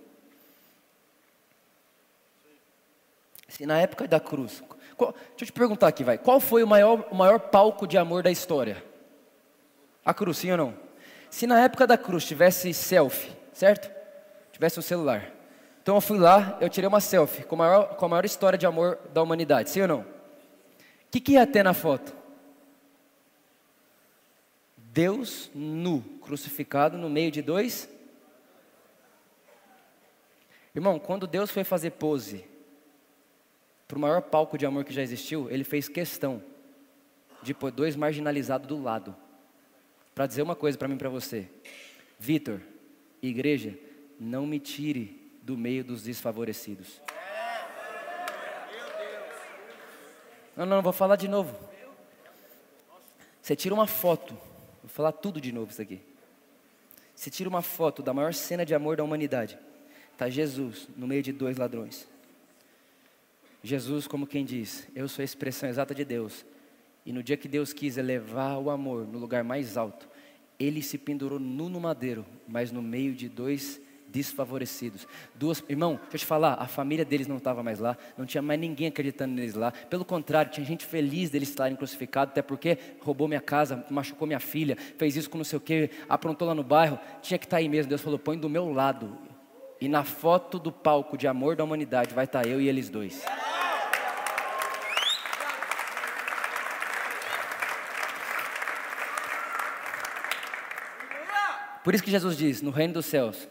[3.52, 4.62] Se na época da cruz,
[4.96, 6.16] qual, deixa eu te perguntar aqui, vai.
[6.16, 8.82] Qual foi o maior, o maior palco de amor da história?
[10.02, 10.74] A cruz, sim ou não?
[11.28, 13.90] Se na época da cruz tivesse selfie, certo?
[14.52, 15.30] Tivesse um celular.
[15.82, 18.58] Então eu fui lá, eu tirei uma selfie com a maior, com a maior história
[18.58, 20.00] de amor da humanidade, sim ou não?
[20.00, 20.06] O
[21.10, 22.16] que, que ia ter na foto?
[24.78, 27.86] Deus nu, crucificado no meio de dois.
[30.74, 32.50] Irmão, quando Deus foi fazer pose
[33.92, 36.42] para o maior palco de amor que já existiu, ele fez questão
[37.42, 39.14] de pôr dois marginalizados do lado.
[40.14, 41.46] Para dizer uma coisa para mim e para você.
[42.18, 42.58] Vitor,
[43.20, 43.78] igreja,
[44.18, 47.02] não me tire do meio dos desfavorecidos.
[50.56, 51.54] Não, não, vou falar de novo.
[53.42, 54.34] Você tira uma foto
[54.82, 56.00] Vou falar tudo de novo isso aqui.
[57.14, 59.58] Se tira uma foto da maior cena de amor da humanidade,
[60.14, 62.10] está Jesus no meio de dois ladrões.
[63.62, 66.44] Jesus, como quem diz, eu sou a expressão exata de Deus.
[67.06, 70.08] E no dia que Deus quis elevar o amor no lugar mais alto,
[70.58, 73.80] ele se pendurou nu no madeiro, mas no meio de dois
[74.12, 75.08] desfavorecidos.
[75.34, 78.42] Duas, irmão, deixa eu te falar, a família deles não estava mais lá, não tinha
[78.42, 79.72] mais ninguém acreditando neles lá.
[79.72, 84.40] Pelo contrário, tinha gente feliz deles estarem crucificados, até porque roubou minha casa, machucou minha
[84.40, 86.98] filha, fez isso com não sei o que, aprontou lá no bairro.
[87.22, 87.88] Tinha que estar tá aí mesmo.
[87.88, 89.18] Deus falou: põe do meu lado.
[89.82, 92.88] E na foto do palco de amor da humanidade vai estar tá eu e eles
[92.88, 93.24] dois.
[101.82, 103.48] Por isso que Jesus diz: no reino dos céus,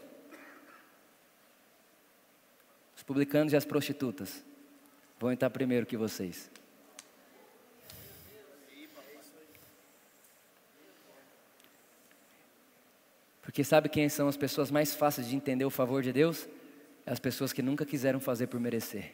[2.96, 4.42] os publicanos e as prostitutas
[5.20, 6.50] vão entrar primeiro que vocês.
[13.42, 16.48] Porque sabe quem são as pessoas mais fáceis de entender o favor de Deus?
[17.04, 19.12] É as pessoas que nunca quiseram fazer por merecer.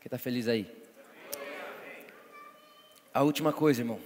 [0.00, 0.70] Quem está feliz aí?
[3.14, 4.00] A última coisa, irmão.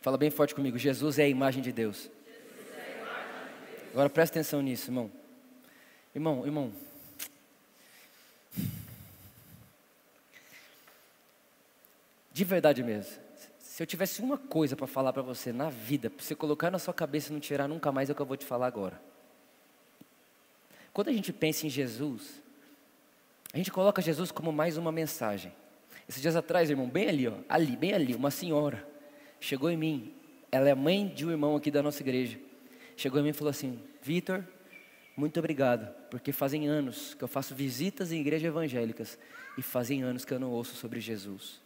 [0.00, 0.78] Fala bem forte comigo.
[0.78, 2.10] Jesus é a imagem de Deus.
[3.92, 5.12] Agora presta atenção nisso, irmão.
[6.14, 6.72] Irmão, irmão.
[12.34, 13.22] De verdade mesmo.
[13.58, 16.78] Se eu tivesse uma coisa para falar para você na vida, para você colocar na
[16.78, 19.00] sua cabeça e não tirar nunca mais, é o que eu vou te falar agora.
[20.92, 22.42] Quando a gente pensa em Jesus,
[23.52, 25.52] a gente coloca Jesus como mais uma mensagem.
[26.08, 28.84] Esses dias atrás, irmão, bem ali, ó, ali, bem ali, uma senhora
[29.38, 30.12] chegou em mim.
[30.50, 32.38] Ela é mãe de um irmão aqui da nossa igreja.
[32.96, 34.44] Chegou em mim e falou assim: Vitor,
[35.16, 39.16] muito obrigado, porque fazem anos que eu faço visitas em igrejas evangélicas
[39.56, 41.63] e fazem anos que eu não ouço sobre Jesus.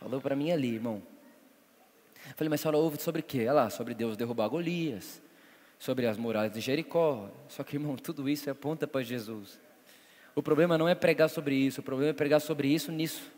[0.00, 1.02] Falou para mim ali, irmão.
[2.34, 3.40] Falei, mas a senhora ouve sobre o quê?
[3.40, 5.22] Olha lá, sobre Deus derrubar Golias,
[5.78, 7.30] sobre as muralhas de Jericó.
[7.48, 9.60] Só que, irmão, tudo isso aponta para Jesus.
[10.34, 13.32] O problema não é pregar sobre isso, o problema é pregar sobre isso nisso.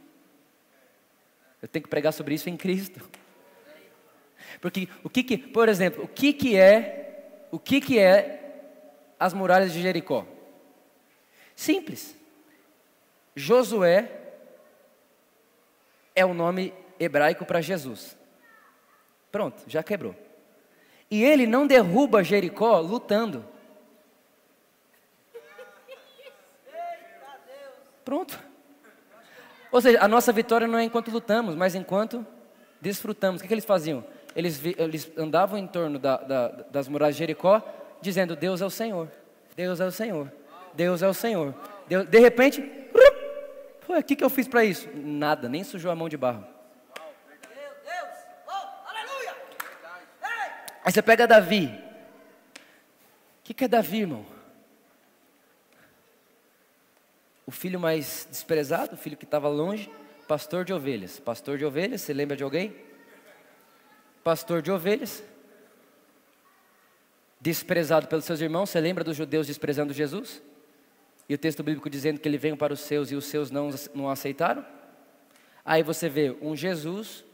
[1.61, 3.09] Eu tenho que pregar sobre isso em Cristo.
[4.61, 9.33] Porque o que que, por exemplo, o que que é, o que que é as
[9.33, 10.27] muralhas de Jericó?
[11.55, 12.17] Simples.
[13.35, 14.28] Josué
[16.19, 18.19] é o nome hebraico para Jesus.
[19.31, 20.17] Pronto, já quebrou.
[21.09, 23.45] E ele não derruba Jericó lutando.
[28.05, 28.39] Pronto.
[29.71, 32.27] Ou seja, a nossa vitória não é enquanto lutamos, mas enquanto
[32.81, 33.41] desfrutamos.
[33.41, 34.05] O que, que eles faziam?
[34.35, 37.63] Eles, eles andavam em torno da, da, das muralhas de Jericó,
[38.01, 39.09] dizendo: Deus é o Senhor,
[39.55, 40.33] Deus é o Senhor,
[40.75, 41.55] Deus é o Senhor.
[41.87, 42.61] Deus, de repente,
[43.97, 44.89] o que, que eu fiz para isso?
[44.95, 46.45] Nada, nem sujou a mão de barro.
[50.85, 51.67] Aí você pega Davi.
[51.67, 54.25] O que, que é Davi, irmão?
[57.47, 59.91] O filho mais desprezado, o filho que estava longe,
[60.27, 61.19] pastor de ovelhas.
[61.21, 62.75] Pastor de ovelhas, você lembra de alguém?
[64.23, 65.23] Pastor de ovelhas,
[67.41, 68.71] desprezado pelos seus irmãos.
[68.71, 70.43] Você lembra dos judeus desprezando Jesus?
[71.29, 73.71] E o texto bíblico dizendo que ele veio para os seus e os seus não,
[73.95, 74.65] não aceitaram?
[75.65, 77.25] Aí você vê um Jesus,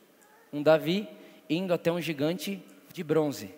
[0.52, 1.08] um Davi,
[1.48, 3.54] indo até um gigante de bronze.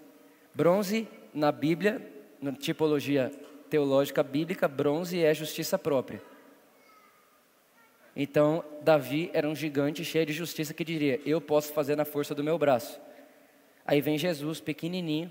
[0.54, 2.06] Bronze, na Bíblia,
[2.40, 3.30] na tipologia
[3.70, 6.22] teológica bíblica, bronze é justiça própria.
[8.14, 12.34] Então, Davi era um gigante cheio de justiça que diria: Eu posso fazer na força
[12.34, 12.98] do meu braço.
[13.84, 15.30] Aí vem Jesus, pequenininho,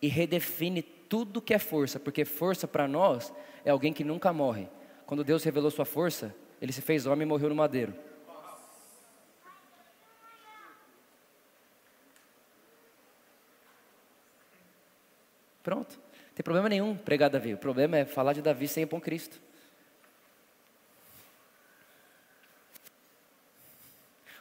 [0.00, 4.68] e redefine tudo que é força, porque força para nós é alguém que nunca morre.
[5.04, 7.92] Quando Deus revelou sua força, ele se fez homem e morreu no madeiro.
[15.64, 15.98] Pronto.
[15.98, 17.54] Não tem problema nenhum pregar Davi.
[17.54, 19.40] O problema é falar de Davi sem ir para Cristo.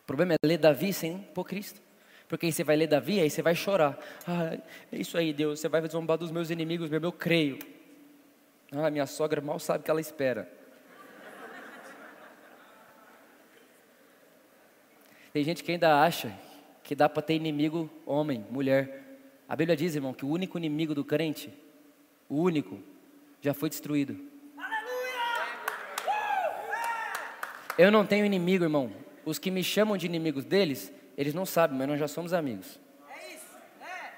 [0.01, 1.88] O problema é ler Davi sem pôr Cristo.
[2.29, 3.97] Porque aí você vai ler Davi, aí você vai chorar.
[4.25, 4.55] Ah,
[4.91, 7.57] é isso aí, Deus, você vai zombar dos meus inimigos mesmo, eu creio.
[8.71, 10.47] Ah, minha sogra mal sabe que ela espera.
[15.33, 16.31] Tem gente que ainda acha
[16.83, 19.17] que dá para ter inimigo homem, mulher.
[19.47, 21.51] A Bíblia diz, irmão, que o único inimigo do crente,
[22.29, 22.79] o único,
[23.41, 24.15] já foi destruído.
[27.75, 28.91] Eu não tenho inimigo, irmão.
[29.25, 32.79] Os que me chamam de inimigos deles, eles não sabem, mas nós já somos amigos.
[33.09, 34.13] É isso, é.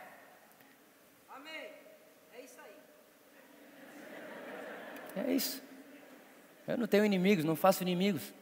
[1.30, 1.70] Amém.
[2.34, 2.60] É isso
[5.16, 5.26] aí.
[5.26, 5.64] É isso.
[6.68, 8.34] Eu não tenho inimigos, não faço inimigos.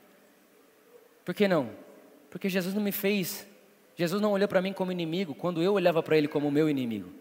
[1.26, 1.72] Por que não?
[2.30, 3.48] Porque Jesus não me fez
[4.00, 7.12] Jesus não olhou para mim como inimigo quando eu olhava para ele como meu inimigo.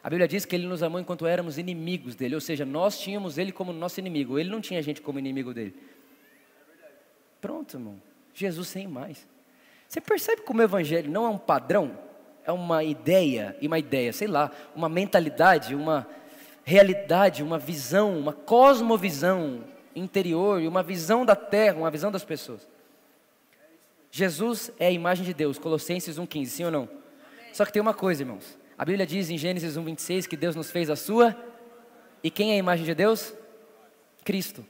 [0.00, 3.38] A Bíblia diz que ele nos amou enquanto éramos inimigos dele, ou seja, nós tínhamos
[3.38, 5.74] ele como nosso inimigo, ele não tinha a gente como inimigo dele.
[7.40, 8.00] Pronto, irmão.
[8.32, 9.26] Jesus sem mais.
[9.90, 11.98] Você percebe como o evangelho não é um padrão,
[12.44, 16.06] é uma ideia, e uma ideia, sei lá, uma mentalidade, uma
[16.62, 22.68] realidade, uma visão, uma cosmovisão interior e uma visão da terra, uma visão das pessoas.
[24.12, 26.82] Jesus é a imagem de Deus, Colossenses 1,15, sim ou não?
[26.82, 27.52] Amém.
[27.52, 28.56] Só que tem uma coisa, irmãos.
[28.78, 31.36] A Bíblia diz em Gênesis 1,26 que Deus nos fez a sua.
[32.22, 33.34] E quem é a imagem de Deus?
[34.22, 34.64] Cristo.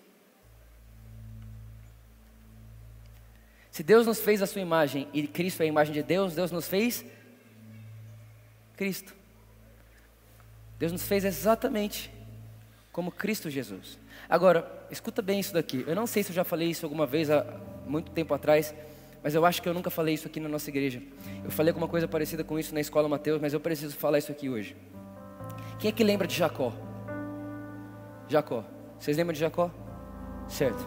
[3.70, 6.50] Se Deus nos fez a sua imagem e Cristo é a imagem de Deus, Deus
[6.50, 7.04] nos fez
[8.76, 9.14] Cristo.
[10.78, 12.10] Deus nos fez exatamente
[12.90, 13.98] como Cristo Jesus.
[14.28, 15.84] Agora, escuta bem isso daqui.
[15.86, 17.44] Eu não sei se eu já falei isso alguma vez há
[17.86, 18.74] muito tempo atrás.
[19.22, 21.02] Mas eu acho que eu nunca falei isso aqui na nossa igreja.
[21.44, 24.32] Eu falei alguma coisa parecida com isso na escola Mateus, mas eu preciso falar isso
[24.32, 24.74] aqui hoje.
[25.78, 26.72] Quem é que lembra de Jacó?
[28.28, 28.64] Jacó.
[28.98, 29.70] Vocês lembram de Jacó?
[30.48, 30.82] Certo.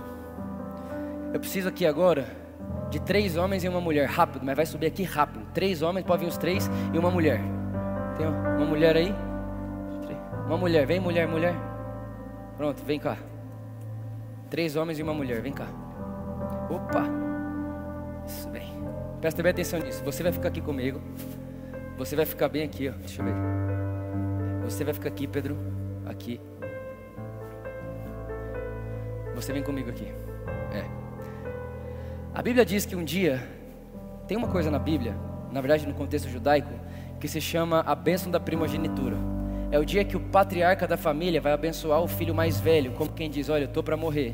[1.32, 2.43] Eu preciso aqui agora
[2.94, 4.08] de três homens e uma mulher.
[4.08, 5.46] Rápido, mas vai subir aqui rápido.
[5.52, 7.42] Três homens, pode vir os três e uma mulher.
[8.18, 9.14] Tem uma mulher aí?
[10.46, 11.56] Uma mulher, vem mulher, mulher.
[12.56, 13.18] Pronto, vem cá.
[14.50, 15.68] Três homens e uma mulher, vem cá.
[16.70, 17.04] Opa!
[18.28, 18.72] Isso bem.
[19.20, 20.04] Presta bem atenção nisso.
[20.04, 21.02] Você vai ficar aqui comigo.
[21.98, 22.92] Você vai ficar bem aqui, ó.
[22.92, 23.34] Deixa eu ver.
[24.66, 25.58] Você vai ficar aqui, Pedro.
[26.06, 26.40] Aqui.
[29.34, 30.14] Você vem comigo aqui.
[30.72, 31.03] É.
[32.36, 33.48] A Bíblia diz que um dia
[34.28, 35.15] tem uma coisa na Bíblia,
[35.52, 36.74] na verdade no contexto judaico,
[37.19, 39.15] que se chama a bênção da primogenitura.
[39.69, 43.12] É o dia que o patriarca da família vai abençoar o filho mais velho, como
[43.12, 44.34] quem diz: Olha, eu estou para morrer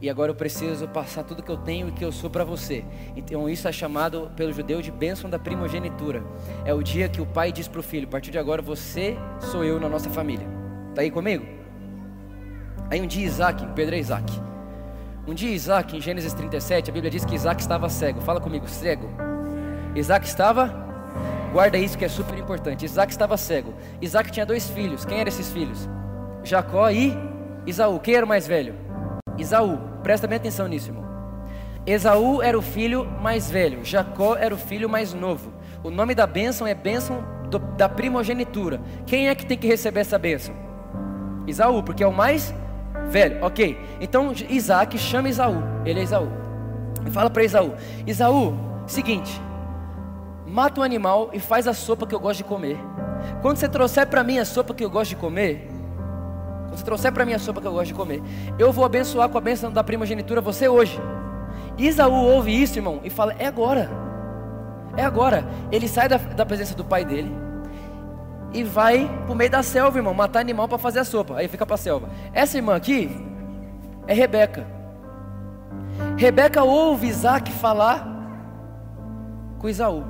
[0.00, 2.84] e agora eu preciso passar tudo que eu tenho e que eu sou para você.
[3.16, 6.22] Então isso é chamado pelo judeu de bênção da primogenitura.
[6.64, 9.16] É o dia que o pai diz para o filho: a partir de agora você
[9.40, 10.46] sou eu na nossa família.
[10.90, 11.44] Está aí comigo?
[12.88, 14.53] Aí um dia Isaac, Pedro é Isaac.
[15.26, 18.20] Um dia Isaac, em Gênesis 37, a Bíblia diz que Isaac estava cego.
[18.20, 19.08] Fala comigo, cego.
[19.94, 20.74] Isaac estava,
[21.50, 22.84] guarda isso que é super importante.
[22.84, 23.72] Isaac estava cego.
[24.02, 25.04] Isaac tinha dois filhos.
[25.04, 25.88] Quem eram esses filhos?
[26.42, 27.16] Jacó e
[27.66, 27.98] Isaú.
[28.00, 28.74] Quem era o mais velho?
[29.38, 29.78] Isaú.
[30.02, 31.04] Presta bem atenção nisso, irmão.
[31.86, 35.52] Esaú era o filho mais velho, Jacó era o filho mais novo.
[35.82, 38.80] O nome da bênção é bênção do, da primogenitura.
[39.06, 40.54] Quem é que tem que receber essa bênção?
[41.46, 42.54] Esaú, porque é o mais
[43.14, 43.78] Velho, ok.
[44.00, 45.62] Então Isaac chama Isaú.
[45.86, 46.26] Ele é Isaú.
[47.06, 48.58] E fala para Isaú: Isaú,
[48.88, 49.40] seguinte,
[50.44, 52.76] mata um animal e faz a sopa que eu gosto de comer.
[53.40, 55.64] Quando você trouxer para mim a sopa que eu gosto de comer,
[56.64, 58.20] quando você trouxer para mim a sopa que eu gosto de comer,
[58.58, 61.00] eu vou abençoar com a bênção da primogenitura você hoje.
[61.78, 63.88] Isaú ouve isso, irmão, e fala: É agora.
[64.96, 65.46] É agora.
[65.70, 67.32] Ele sai da, da presença do pai dele
[68.54, 71.36] e vai pro meio da selva, irmão, matar animal para fazer a sopa.
[71.36, 72.08] Aí fica para selva.
[72.32, 73.10] Essa irmã aqui
[74.06, 74.64] é Rebeca.
[76.16, 78.06] Rebeca ouve Isaac falar
[79.58, 80.04] com Isaú.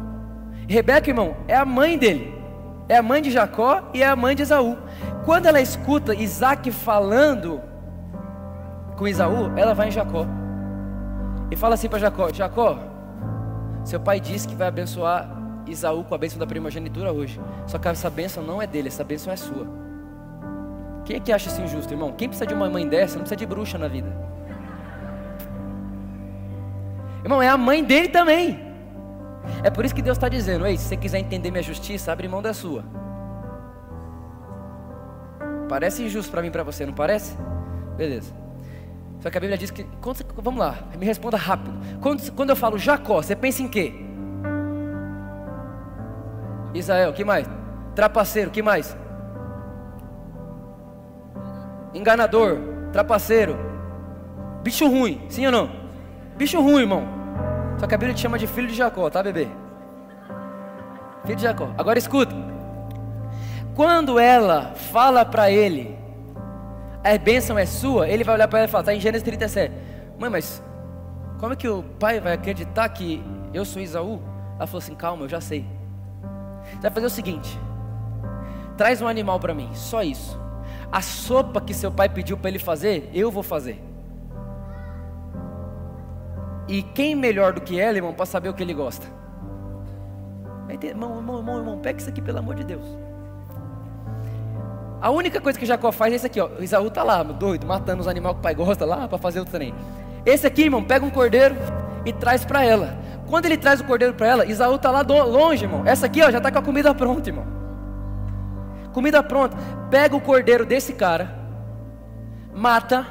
[0.68, 2.34] Rebeca, irmão, é a mãe dele.
[2.86, 4.76] É a mãe de Jacó e é a mãe de Isaú.
[5.24, 7.62] Quando ela escuta Isaac falando
[8.96, 10.26] com Isaú, ela vai em Jacó.
[11.50, 12.78] E fala assim para Jacó: Jacó,
[13.84, 15.33] seu pai disse que vai abençoar
[15.74, 17.40] Isaú com a bênção da primogenitura hoje.
[17.66, 19.66] Só que essa bênção não é dele, essa bênção é sua.
[21.04, 22.12] Quem é que acha isso injusto, irmão?
[22.12, 24.10] Quem precisa de uma mãe dessa não precisa de bruxa na vida.
[27.22, 28.58] Irmão, é a mãe dele também.
[29.62, 32.28] É por isso que Deus está dizendo: Ei, se você quiser entender minha justiça, abre
[32.28, 32.84] mão da sua.
[35.68, 37.36] Parece injusto para mim e para você, não parece?
[37.96, 38.32] Beleza.
[39.20, 39.84] Só que a Bíblia diz que.
[40.00, 41.72] Quando, vamos lá, me responda rápido.
[42.00, 44.03] Quando, quando eu falo Jacó, você pensa em quê?
[46.74, 47.48] Israel, que mais?
[47.94, 48.96] Trapaceiro, que mais?
[51.94, 52.58] Enganador,
[52.92, 53.56] trapaceiro,
[54.62, 55.70] bicho ruim, sim ou não?
[56.36, 57.04] Bicho ruim, irmão.
[57.78, 59.48] Só que a Bíblia te chama de filho de Jacó, tá, bebê?
[61.24, 61.70] Filho de Jacó.
[61.78, 62.34] Agora escuta.
[63.74, 65.96] Quando ela fala para ele,
[67.02, 69.74] a bênção é sua, ele vai olhar para ela e falar, está em Gênesis 37.
[70.18, 70.62] Mãe, mas
[71.38, 73.22] como é que o pai vai acreditar que
[73.52, 74.20] eu sou Isaú?
[74.56, 75.66] Ela falou assim: calma, eu já sei.
[76.72, 77.58] Você vai fazer o seguinte:
[78.76, 80.38] traz um animal para mim, só isso.
[80.90, 83.82] A sopa que seu pai pediu para ele fazer, eu vou fazer.
[86.68, 89.06] E quem melhor do que ela, irmão, para saber o que ele gosta?
[90.82, 92.84] Irmão, irmão, irmão, irmão, pega isso aqui pelo amor de Deus.
[95.00, 96.48] A única coisa que Jacó faz é isso aqui, ó.
[96.60, 99.44] Isaú tá lá, doido, matando os animais que o pai gosta lá para fazer o
[99.44, 99.74] trem.
[100.24, 101.54] Esse aqui, irmão, pega um cordeiro
[102.06, 102.96] e traz para ela.
[103.28, 105.82] Quando ele traz o cordeiro para ela, Isaú tá lá longe, irmão.
[105.84, 107.46] Essa aqui, ó, já tá com a comida pronta, irmão.
[108.92, 109.56] Comida pronta.
[109.90, 111.34] Pega o cordeiro desse cara,
[112.54, 113.06] mata,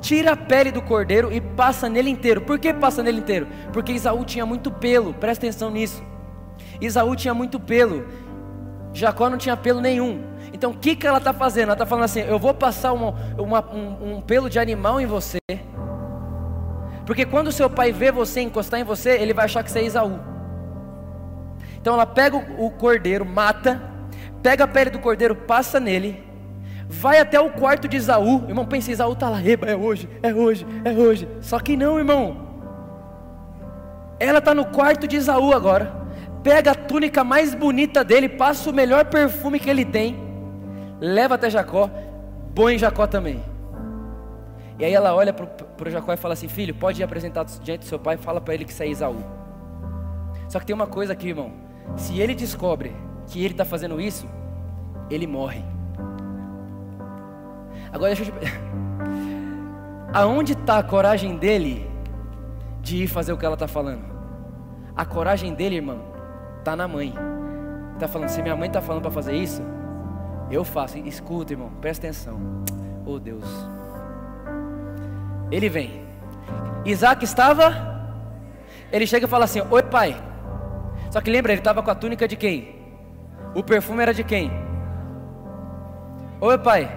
[0.00, 2.40] tira a pele do cordeiro e passa nele inteiro.
[2.40, 3.46] Por que passa nele inteiro?
[3.72, 5.14] Porque Isaú tinha muito pelo.
[5.14, 6.02] Presta atenção nisso.
[6.80, 8.06] Isaú tinha muito pelo.
[8.92, 10.22] Jacó não tinha pelo nenhum.
[10.52, 11.64] Então o que, que ela está fazendo?
[11.64, 15.06] Ela está falando assim: eu vou passar uma, uma, um, um pelo de animal em
[15.06, 15.38] você.
[17.06, 19.84] Porque quando seu pai vê você encostar em você, ele vai achar que você é
[19.84, 20.18] Isaú.
[21.80, 23.80] Então ela pega o, cordeiro, mata,
[24.42, 26.22] pega a pele do cordeiro, passa nele,
[26.88, 28.44] vai até o quarto de Isaú.
[28.48, 31.28] Irmão, pensa, Isaú está lá, Eba, é hoje, é hoje, é hoje.
[31.40, 32.44] Só que não, irmão.
[34.18, 35.94] Ela está no quarto de Isaú agora.
[36.42, 40.26] Pega a túnica mais bonita dele, passa o melhor perfume que ele tem
[41.00, 41.90] leva até Jacó,
[42.54, 43.42] põe Jacó também.
[44.78, 47.86] E aí ela olha para Jacó e fala assim: Filho, pode ir apresentar diante do
[47.86, 49.22] seu pai, fala para ele que isso é Isaú.
[50.48, 51.52] Só que tem uma coisa aqui, irmão:
[51.96, 52.94] se ele descobre
[53.26, 54.28] que ele está fazendo isso,
[55.10, 55.62] ele morre.
[57.92, 58.46] Agora deixa eu te...
[60.12, 61.88] Aonde está a coragem dele
[62.80, 64.04] de ir fazer o que ela está falando?
[64.94, 66.00] A coragem dele, irmão,
[66.58, 67.14] está na mãe.
[67.94, 69.62] Está falando, se minha mãe está falando para fazer isso,
[70.50, 72.38] eu faço, escuta, irmão, presta atenção.
[73.04, 73.44] Oh Deus.
[75.50, 76.04] Ele vem.
[76.84, 77.72] Isaac estava.
[78.92, 80.16] Ele chega e fala assim: Oi, pai.
[81.10, 82.76] Só que lembra, ele estava com a túnica de quem?
[83.54, 84.50] O perfume era de quem?
[86.40, 86.90] Oi, pai.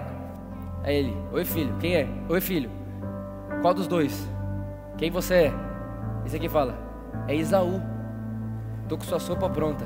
[0.84, 1.16] É ele.
[1.32, 1.74] Oi, filho.
[1.78, 2.08] Quem é?
[2.28, 2.70] Oi, filho.
[3.62, 4.28] Qual dos dois?
[4.98, 5.52] Quem você é?
[6.26, 6.78] Esse aqui fala:
[7.26, 7.80] É Isaú.
[8.82, 9.84] Estou com sua sopa pronta.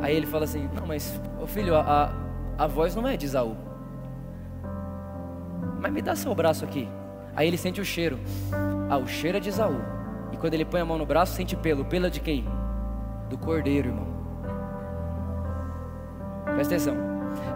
[0.00, 2.12] Aí ele fala assim: Não, mas, ô filho, a,
[2.58, 3.65] a, a voz não é de Isaú.
[5.80, 6.88] Mas me dá seu braço aqui.
[7.34, 8.18] Aí ele sente o cheiro.
[8.88, 9.76] Ah, o cheiro é de Isaú.
[10.32, 11.84] E quando ele põe a mão no braço, sente pelo.
[11.84, 12.46] Pelo é de quem?
[13.28, 14.06] Do cordeiro, irmão.
[16.44, 16.96] Presta atenção.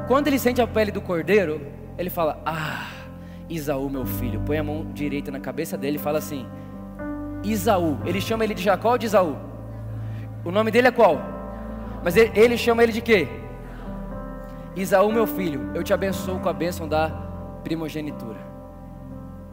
[0.07, 1.61] Quando ele sente a pele do cordeiro,
[1.96, 2.88] ele fala: Ah,
[3.48, 4.40] Isaú, meu filho.
[4.40, 6.46] Põe a mão direita na cabeça dele e fala assim:
[7.42, 7.98] Isaú.
[8.05, 9.36] Ele chama ele de Jacó ou de Isaú?
[10.44, 11.20] O nome dele é qual?
[12.03, 13.28] Mas ele, ele chama ele de quê?
[14.76, 17.30] Isaú, meu filho, eu te abençoo com a bênção da
[17.63, 18.39] primogenitura.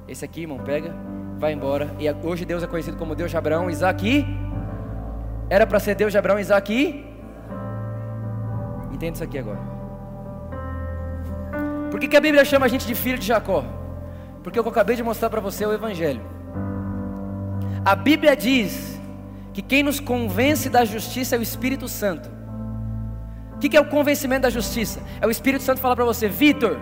[0.07, 0.95] Esse aqui, irmão, pega,
[1.37, 1.93] vai embora.
[1.99, 4.25] E hoje Deus é conhecido como Deus de Abraão, Isaac.
[5.49, 7.05] Era para ser Deus de Abraão, Isaac.
[8.91, 9.59] Entenda isso aqui agora.
[11.91, 13.63] Por que, que a Bíblia chama a gente de filho de Jacó?
[14.43, 16.21] Porque eu acabei de mostrar para você é o Evangelho.
[17.83, 18.99] A Bíblia diz
[19.53, 22.29] que quem nos convence da justiça é o Espírito Santo.
[23.55, 25.01] O que, que é o convencimento da justiça?
[25.19, 26.77] É o Espírito Santo falar para você, Vitor,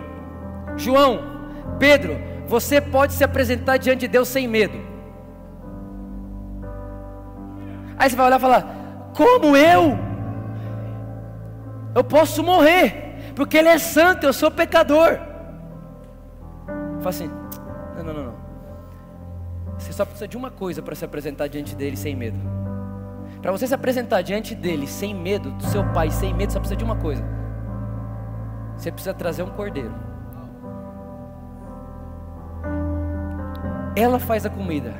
[0.76, 1.20] João,
[1.78, 2.16] Pedro,
[2.46, 4.78] você pode se apresentar diante de Deus sem medo.
[7.98, 8.66] Aí você vai olhar e falar:
[9.14, 9.98] Como eu?
[11.94, 15.18] Eu posso morrer, porque Ele é santo, eu sou pecador.
[16.98, 17.30] Fala assim:
[17.96, 18.34] Não, não, não.
[19.78, 22.38] Você só precisa de uma coisa para se apresentar diante dele sem medo.
[23.42, 26.76] Para você se apresentar diante dele sem medo, do seu pai sem medo, só precisa
[26.76, 27.24] de uma coisa.
[28.76, 29.94] Você precisa trazer um cordeiro.
[33.96, 34.94] Ela faz a comida,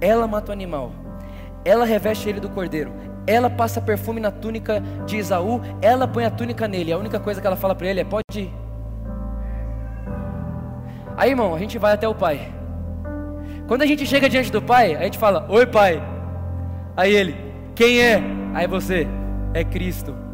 [0.00, 0.92] ela mata o animal,
[1.64, 2.90] ela reveste ele do cordeiro,
[3.26, 6.92] ela passa perfume na túnica de Isaú, ela põe a túnica nele.
[6.92, 8.52] A única coisa que ela fala para ele é: pode ir.
[11.16, 12.52] Aí, irmão, a gente vai até o pai.
[13.68, 16.02] Quando a gente chega diante do pai, a gente fala: Oi, pai.
[16.96, 17.36] Aí ele:
[17.74, 18.22] Quem é?
[18.54, 19.06] Aí você:
[19.54, 20.29] É Cristo.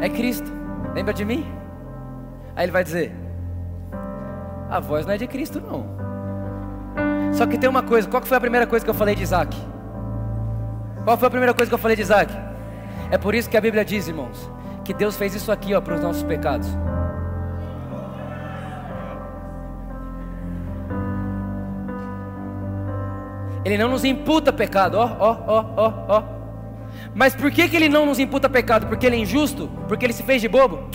[0.00, 0.50] É Cristo.
[0.94, 1.46] Lembra de mim?
[2.56, 3.12] Aí ele vai dizer:
[4.68, 5.86] A voz não é de Cristo, não.
[7.32, 9.56] Só que tem uma coisa: qual foi a primeira coisa que eu falei de Isaac?
[11.04, 12.32] Qual foi a primeira coisa que eu falei de Isaac?
[13.10, 14.50] É por isso que a Bíblia diz, irmãos,
[14.84, 16.68] que Deus fez isso aqui para os nossos pecados.
[23.64, 26.39] Ele não nos imputa pecado, ó, ó, ó, ó, ó.
[27.14, 28.86] Mas por que, que ele não nos imputa pecado?
[28.86, 29.68] Porque ele é injusto?
[29.88, 30.88] Porque ele se fez de bobo?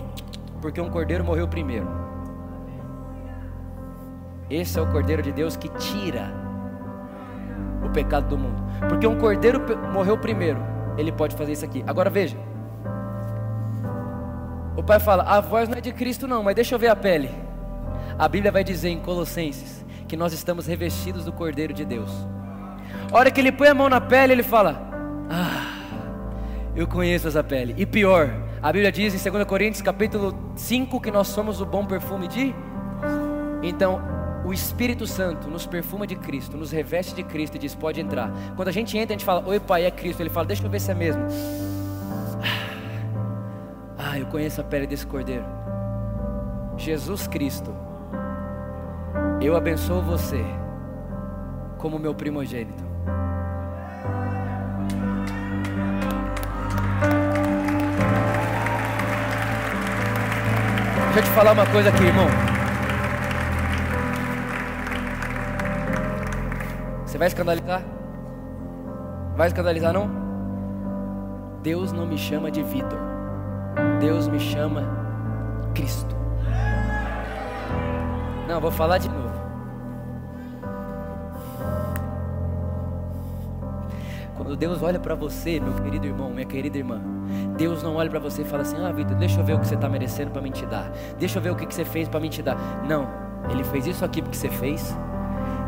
[0.61, 1.87] Porque um cordeiro morreu primeiro.
[4.49, 6.31] Esse é o cordeiro de Deus que tira
[7.83, 8.63] o pecado do mundo.
[8.87, 10.59] Porque um cordeiro morreu primeiro,
[10.97, 11.83] ele pode fazer isso aqui.
[11.87, 12.37] Agora veja.
[14.75, 16.95] O pai fala: a voz não é de Cristo, não, mas deixa eu ver a
[16.95, 17.29] pele.
[18.17, 22.11] A Bíblia vai dizer em Colossenses que nós estamos revestidos do cordeiro de Deus.
[23.11, 24.81] A hora que ele põe a mão na pele, ele fala:
[25.29, 25.54] Ah,
[26.76, 27.73] eu conheço essa pele.
[27.78, 28.30] E pior,
[28.61, 32.53] a Bíblia diz em 2 Coríntios capítulo 5 que nós somos o bom perfume de.
[33.63, 34.01] Então,
[34.45, 38.32] o Espírito Santo nos perfuma de Cristo, nos reveste de Cristo e diz: pode entrar.
[38.55, 40.21] Quando a gente entra, a gente fala: Oi, Pai, é Cristo.
[40.21, 41.23] Ele fala: Deixa eu ver se é mesmo.
[43.97, 45.43] Ah, eu conheço a pele desse cordeiro.
[46.78, 47.76] Jesus Cristo,
[49.41, 50.43] eu abençoo você
[51.80, 52.84] como meu primogênito.
[61.16, 62.28] Deixa eu te falar uma coisa aqui, irmão.
[67.05, 67.82] Você vai escandalizar?
[69.38, 70.09] Vai escandalizar não?
[71.63, 72.99] Deus não me chama de Vitor.
[74.01, 74.84] Deus me chama
[75.74, 76.13] Cristo.
[78.49, 79.34] Não, vou falar de novo.
[84.36, 87.01] Quando Deus olha para você, meu querido irmão, minha querida irmã,
[87.57, 89.67] Deus não olha para você e fala assim: Ah, Vitor, deixa eu ver o que
[89.67, 90.91] você está merecendo para me te dar.
[91.17, 92.55] Deixa eu ver o que, que você fez para me te dar.
[92.88, 93.07] Não,
[93.49, 94.95] Ele fez isso aqui porque você fez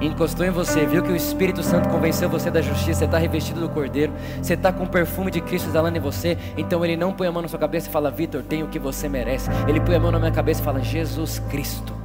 [0.01, 3.59] encostou em você, viu que o Espírito Santo convenceu você da justiça, você está revestido
[3.59, 7.13] do Cordeiro, você está com o perfume de Cristo exalando em você, então ele não
[7.13, 9.49] põe a mão na sua cabeça e fala, Vitor, tem o que você merece.
[9.68, 11.97] Ele põe a mão na minha cabeça e fala, Jesus Cristo.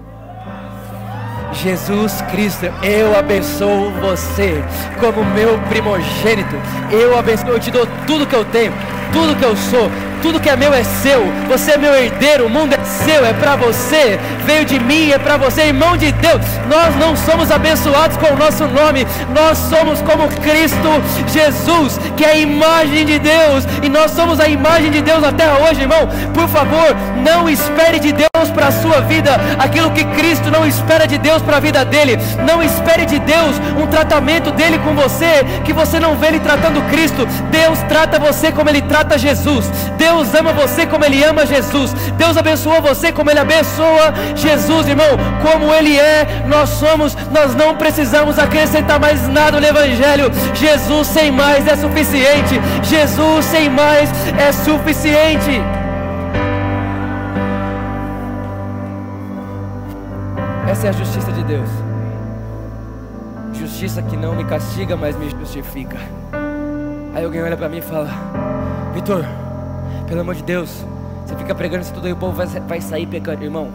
[1.53, 4.63] Jesus Cristo, eu abençoo você
[4.99, 6.57] como meu primogênito.
[6.91, 8.73] Eu abençoo, eu te dou tudo que eu tenho,
[9.13, 9.91] tudo que eu sou,
[10.23, 11.21] tudo que é meu é seu.
[11.49, 14.19] Você é meu herdeiro, o mundo é seu, é para você.
[14.47, 16.41] Veio de mim, é para você, irmão de Deus.
[16.69, 20.89] Nós não somos abençoados com o nosso nome, nós somos como Cristo
[21.33, 25.51] Jesus, que é a imagem de Deus, e nós somos a imagem de Deus até
[25.53, 26.09] hoje, irmão.
[26.33, 26.95] Por favor,
[27.25, 31.43] não espere de Deus para a sua vida aquilo que Cristo não espera de Deus
[31.43, 32.17] para a vida dele.
[32.47, 36.83] Não espere de Deus um tratamento dele com você que você não vê ele tratando
[36.91, 37.27] Cristo.
[37.51, 39.71] Deus trata você como ele trata Jesus.
[39.99, 41.95] Deus Deus ama você como Ele ama Jesus.
[42.19, 45.17] Deus abençoa você como Ele abençoa Jesus, irmão.
[45.41, 47.17] Como Ele é, nós somos.
[47.33, 50.31] Nós não precisamos acrescentar mais nada no Evangelho.
[50.55, 52.61] Jesus sem mais é suficiente.
[52.83, 55.63] Jesus sem mais é suficiente.
[60.71, 61.71] Essa é a justiça de Deus.
[63.55, 65.97] Justiça que não me castiga, mas me justifica.
[67.15, 68.11] Aí alguém olha para mim e fala:
[68.95, 69.25] Vitor,
[70.07, 70.85] pelo amor de Deus,
[71.27, 73.71] você fica pregando isso tudo aí, o povo vai, vai sair pecando, irmão.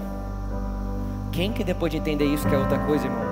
[1.31, 3.25] Quem que depois de entender isso quer outra coisa, irmão?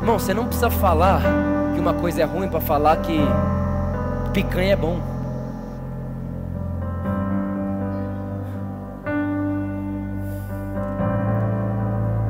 [0.00, 1.22] Irmão, você não precisa falar
[1.74, 3.18] que uma coisa é ruim para falar que
[4.32, 5.00] picanha é bom.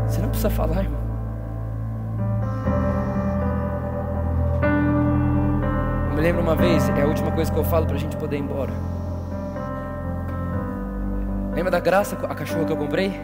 [0.07, 1.04] Você não precisa falar, irmão.
[6.25, 8.41] Lembro uma vez, é a última coisa que eu falo para a gente poder ir
[8.41, 8.73] embora.
[11.53, 13.21] Lembra da graça, a cachorra que eu comprei?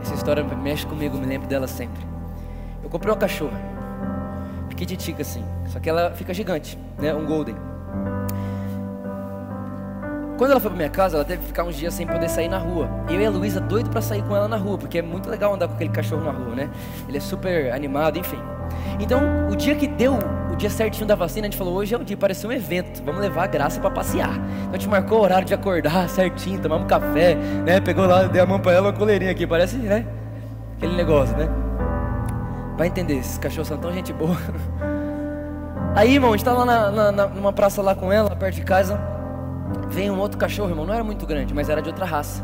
[0.00, 2.04] Essa história mexe comigo, me lembro dela sempre.
[2.82, 3.60] Eu comprei uma cachorra,
[4.68, 7.14] piquititica assim, só que ela fica gigante, né?
[7.14, 7.71] Um golden.
[10.42, 12.48] Quando ela foi pra minha casa, ela teve que ficar uns dias sem poder sair
[12.48, 12.90] na rua.
[13.08, 15.54] Eu e a Luísa doido para sair com ela na rua, porque é muito legal
[15.54, 16.68] andar com aquele cachorro na rua, né?
[17.06, 18.40] Ele é super animado, enfim.
[18.98, 20.18] Então, o dia que deu
[20.52, 23.04] o dia certinho da vacina, a gente falou: hoje é o dia, pareceu um evento,
[23.04, 24.34] vamos levar a graça para passear.
[24.34, 27.80] Então a gente marcou o horário de acordar certinho, tomamos café, né?
[27.80, 30.04] Pegou lá, dei a mão para ela, uma coleirinha aqui, parece, né?
[30.76, 31.48] Aquele negócio, né?
[32.76, 34.36] Vai entender, esses cachorros são tão gente boa.
[35.94, 38.62] Aí, irmão, a gente tava lá na, na, numa praça lá com ela, perto de
[38.62, 39.11] casa.
[39.92, 42.42] Veio um outro cachorro, irmão, não era muito grande, mas era de outra raça.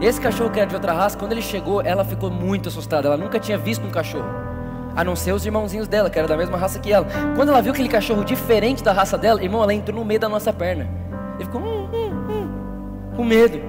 [0.00, 3.06] Esse cachorro que era de outra raça, quando ele chegou, ela ficou muito assustada.
[3.06, 4.48] Ela nunca tinha visto um cachorro
[4.96, 7.06] a não ser os irmãozinhos dela, que era da mesma raça que ela.
[7.36, 10.28] Quando ela viu aquele cachorro diferente da raça dela, irmão, ela entrou no meio da
[10.28, 10.88] nossa perna.
[11.36, 13.60] Ele ficou hum, hum, hum, com medo.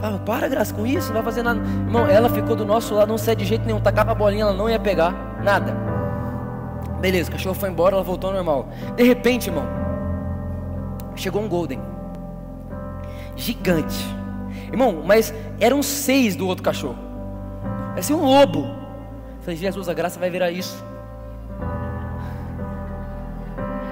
[0.00, 1.60] Falava, para, Graça, com isso, não vai fazer nada.
[1.60, 3.80] Irmão, ela ficou do nosso lado, não sai de jeito nenhum.
[3.80, 5.14] Tacava a bolinha, ela não ia pegar,
[5.44, 5.72] nada.
[7.00, 8.68] Beleza, o cachorro foi embora, ela voltou ao normal.
[8.96, 9.64] De repente, irmão,
[11.14, 11.91] chegou um Golden.
[13.36, 14.04] Gigante.
[14.70, 16.98] Irmão, mas eram seis do outro cachorro.
[17.90, 18.66] Parecia um lobo.
[19.42, 20.82] Falei, Jesus, a graça vai virar isso.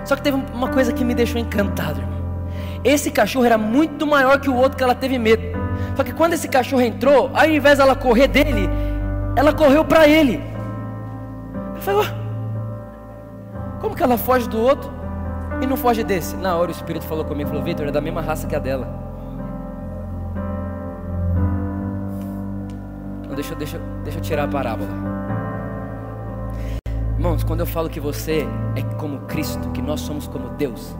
[0.04, 2.20] Só que teve uma coisa que me deixou encantado, irmão.
[2.82, 5.42] Esse cachorro era muito maior que o outro que ela teve medo.
[5.96, 8.68] Só que quando esse cachorro entrou, ao invés dela correr dele,
[9.36, 10.42] ela correu para ele.
[11.74, 14.90] Eu falei, oh, como que ela foge do outro
[15.60, 16.36] e não foge desse?
[16.36, 19.09] Na hora o Espírito falou comigo, falou, Vitor, é da mesma raça que a dela.
[23.40, 24.90] Deixa, deixa, deixa eu tirar a parábola.
[27.16, 30.94] Irmãos, quando eu falo que você é como Cristo, que nós somos como Deus,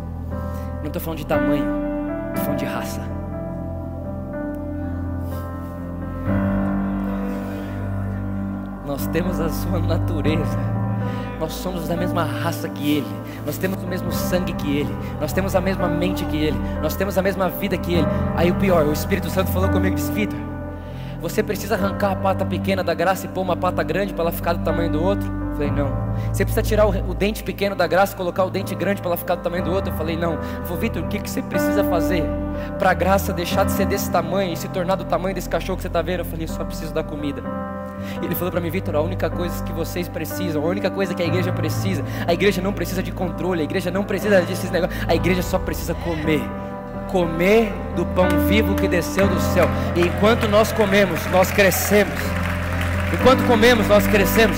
[0.79, 1.65] não estou falando de tamanho,
[2.29, 3.01] estou falando de raça.
[8.87, 10.59] Nós temos a sua natureza.
[11.39, 13.07] Nós somos da mesma raça que Ele.
[13.47, 14.95] Nós temos o mesmo sangue que Ele.
[15.19, 16.59] Nós temos a mesma mente que Ele.
[16.83, 18.07] Nós temos a mesma vida que Ele.
[18.37, 20.50] Aí o pior, o Espírito Santo falou comigo e Vitor,
[21.21, 24.33] você precisa arrancar a pata pequena da graça e pôr uma pata grande para ela
[24.33, 25.29] ficar do tamanho do outro?
[25.51, 26.11] Eu falei, não.
[26.33, 29.11] Você precisa tirar o, o, dente pequeno da graça e colocar o dente grande para
[29.11, 29.93] ela ficar do tamanho do outro?
[29.93, 30.35] Eu falei, não.
[30.35, 32.25] Eu falei, Vitor, o que, que você precisa fazer
[32.79, 35.77] para a graça deixar de ser desse tamanho e se tornar do tamanho desse cachorro
[35.77, 36.21] que você está vendo?
[36.21, 37.43] Eu falei, eu só preciso da comida.
[38.23, 41.15] E ele falou para mim, Vitor, a única coisa que vocês precisam, a única coisa
[41.15, 44.71] que a igreja precisa, a igreja não precisa de controle, a igreja não precisa desses
[44.71, 46.43] negócios, a igreja só precisa comer
[47.11, 49.69] comer do pão vivo que desceu do céu.
[49.97, 52.15] E enquanto nós comemos, nós crescemos.
[53.13, 54.57] Enquanto comemos, nós crescemos.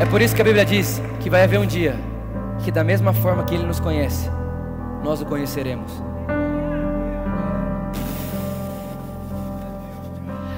[0.00, 1.96] É por isso que a Bíblia diz que vai haver um dia
[2.62, 4.30] que, da mesma forma que Ele nos conhece,
[5.02, 5.90] nós o conheceremos.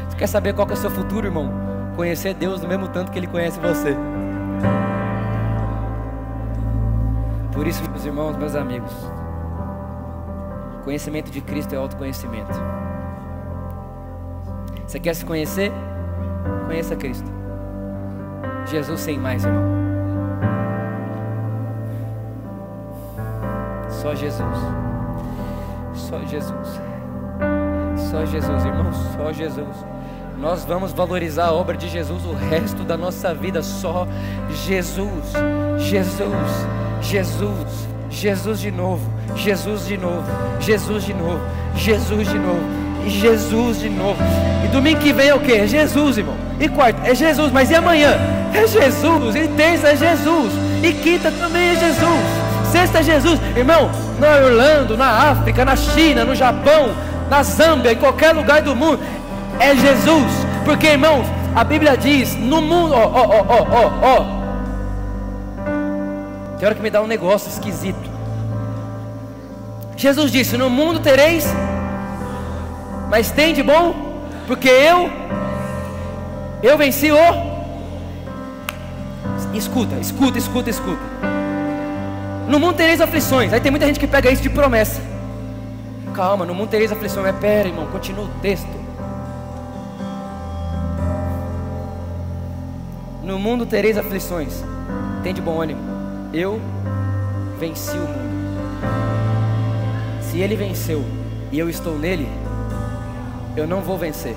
[0.09, 1.53] Você quer saber qual que é o seu futuro, irmão?
[1.95, 3.97] Conhecer Deus do mesmo tanto que Ele conhece você.
[7.57, 8.93] Por isso, meus irmãos, meus amigos,
[10.85, 12.53] conhecimento de Cristo é autoconhecimento.
[14.87, 15.73] Você quer se conhecer?
[16.67, 17.29] Conheça Cristo.
[18.67, 19.65] Jesus sem mais, irmão.
[23.89, 24.59] Só Jesus.
[25.95, 26.81] Só Jesus.
[28.11, 29.87] Só Jesus, irmão, só Jesus.
[30.37, 33.63] Nós vamos valorizar a obra de Jesus o resto da nossa vida.
[33.63, 34.07] Só
[34.51, 35.33] Jesus.
[35.79, 36.86] Jesus.
[37.09, 39.01] Jesus, Jesus de novo,
[39.37, 40.25] Jesus de novo,
[40.59, 41.41] Jesus de novo,
[41.77, 42.61] Jesus de novo,
[43.05, 44.19] e Jesus de novo.
[44.65, 45.53] E domingo que vem é o que?
[45.53, 46.35] É Jesus, irmão.
[46.59, 48.17] E quarta é Jesus, mas e amanhã?
[48.53, 49.37] É Jesus.
[49.37, 50.53] E terça é Jesus.
[50.83, 52.73] E quinta também é Jesus.
[52.73, 53.41] Sexta é Jesus.
[53.57, 53.89] Irmão,
[54.19, 56.91] na Orlando, na África, na China, no Japão,
[57.31, 58.99] na Zâmbia, em qualquer lugar do mundo,
[59.61, 60.33] é Jesus.
[60.65, 64.46] Porque, irmãos, a Bíblia diz: no mundo, ó, ó, ó, ó, ó,
[66.59, 68.11] tem hora que me dá um negócio esquisito.
[69.97, 71.47] Jesus disse: No mundo tereis,
[73.11, 73.95] mas tem de bom,
[74.47, 75.11] porque eu,
[76.63, 77.57] eu venci o.
[79.55, 81.03] Escuta, escuta, escuta, escuta.
[82.49, 83.53] No mundo tereis aflições.
[83.53, 85.01] Aí tem muita gente que pega isso de promessa.
[86.15, 87.23] calma, no mundo tereis aflição.
[87.23, 88.69] Mas pera, irmão, continua o texto.
[93.23, 94.63] No mundo tereis aflições.
[95.23, 95.96] Tem de bom ânimo.
[96.39, 96.61] Eu
[97.59, 98.37] venci o mundo.
[100.21, 101.03] Se ele venceu
[101.51, 102.29] e eu estou nele,
[103.57, 104.37] eu não vou vencer.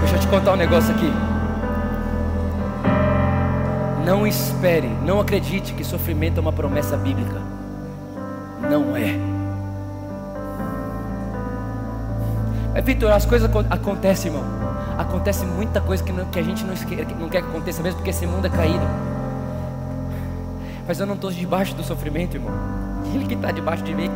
[0.00, 1.27] Deixa eu te contar um negócio aqui.
[4.58, 7.40] Espere, não acredite que sofrimento é uma promessa bíblica.
[8.68, 9.16] Não é.
[12.74, 14.44] Mas Vitor, as coisas acontecem, irmão.
[14.98, 16.74] Acontece muita coisa que, não, que a gente não,
[17.20, 18.84] não quer que aconteça mesmo, porque esse mundo é caído.
[20.88, 22.52] Mas eu não estou debaixo do sofrimento, irmão.
[23.14, 24.10] Ele que está debaixo de mim.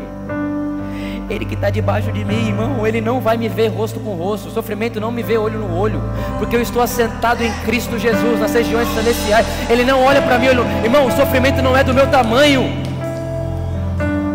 [1.33, 4.49] Ele que está debaixo de mim, irmão, ele não vai me ver rosto com rosto.
[4.49, 5.99] O sofrimento não me vê olho no olho,
[6.39, 9.47] porque eu estou assentado em Cristo Jesus, nas regiões celestiais.
[9.71, 10.67] Ele não olha para mim, olho...
[10.85, 12.83] irmão, o sofrimento não é do meu tamanho.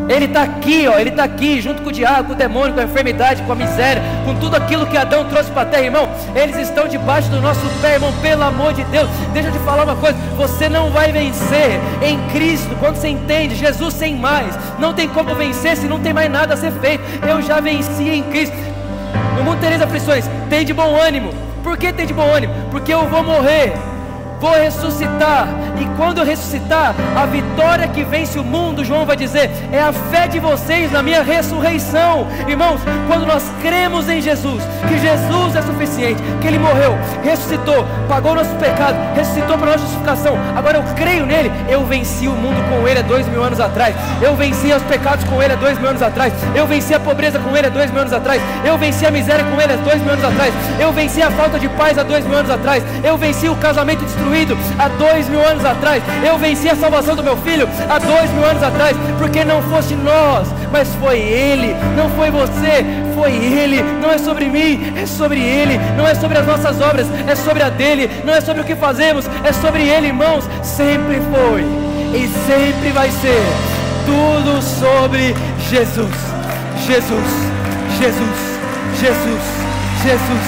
[0.09, 2.79] Ele está aqui, ó, ele está aqui, junto com o diabo, com o demônio, com
[2.79, 6.09] a enfermidade, com a miséria, com tudo aquilo que Adão trouxe para a terra, irmão.
[6.37, 9.09] Eles estão debaixo do nosso pé, irmão, pelo amor de Deus.
[9.33, 13.55] Deixa eu te falar uma coisa: você não vai vencer em Cristo quando você entende,
[13.55, 14.55] Jesus sem mais.
[14.77, 17.03] Não tem como vencer se não tem mais nada a ser feito.
[17.25, 18.55] Eu já venci em Cristo.
[19.35, 21.33] No mundo tereis aflições, tem de bom ânimo.
[21.63, 22.53] Por que tem de bom ânimo?
[22.69, 23.73] Porque eu vou morrer
[24.39, 25.47] vou ressuscitar,
[25.79, 29.91] e quando eu ressuscitar, a vitória que vence o mundo, João vai dizer, é a
[29.91, 32.27] fé de vocês na minha ressurreição.
[32.47, 38.35] Irmãos, quando nós cremos em Jesus, que Jesus é suficiente, que Ele morreu, ressuscitou, pagou
[38.35, 42.87] nosso pecado, ressuscitou para nossa justificação, agora eu creio nele, eu venci o mundo com
[42.87, 45.89] Ele há dois mil anos atrás, eu venci os pecados com Ele há dois mil
[45.89, 49.05] anos atrás, eu venci a pobreza com Ele há dois mil anos atrás, eu venci
[49.05, 51.97] a miséria com Ele há dois mil anos atrás, eu venci a falta de paz
[51.97, 55.63] há dois mil anos atrás, eu venci o casamento destruído destruído há dois mil anos
[55.63, 56.03] atrás.
[56.25, 59.95] Eu venci a salvação do meu filho há dois mil anos atrás, porque não fosse
[59.95, 63.81] nós, mas foi Ele, não foi você, foi Ele.
[64.01, 65.79] Não é sobre mim, é sobre Ele.
[65.97, 68.09] Não é sobre as nossas obras, é sobre a dele.
[68.25, 70.43] Não é sobre o que fazemos, é sobre Ele, irmãos.
[70.61, 71.61] Sempre foi
[72.13, 73.41] e sempre vai ser
[74.05, 75.35] tudo sobre
[75.69, 76.27] Jesus.
[76.85, 77.27] Jesus,
[77.99, 78.37] Jesus,
[78.99, 79.43] Jesus,
[80.03, 80.45] Jesus,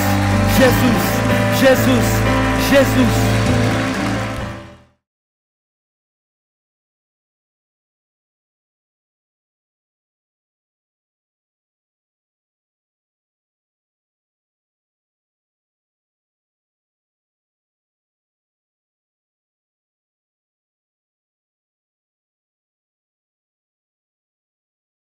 [0.57, 2.05] Jesus, Jesus,
[2.71, 3.38] Jesus.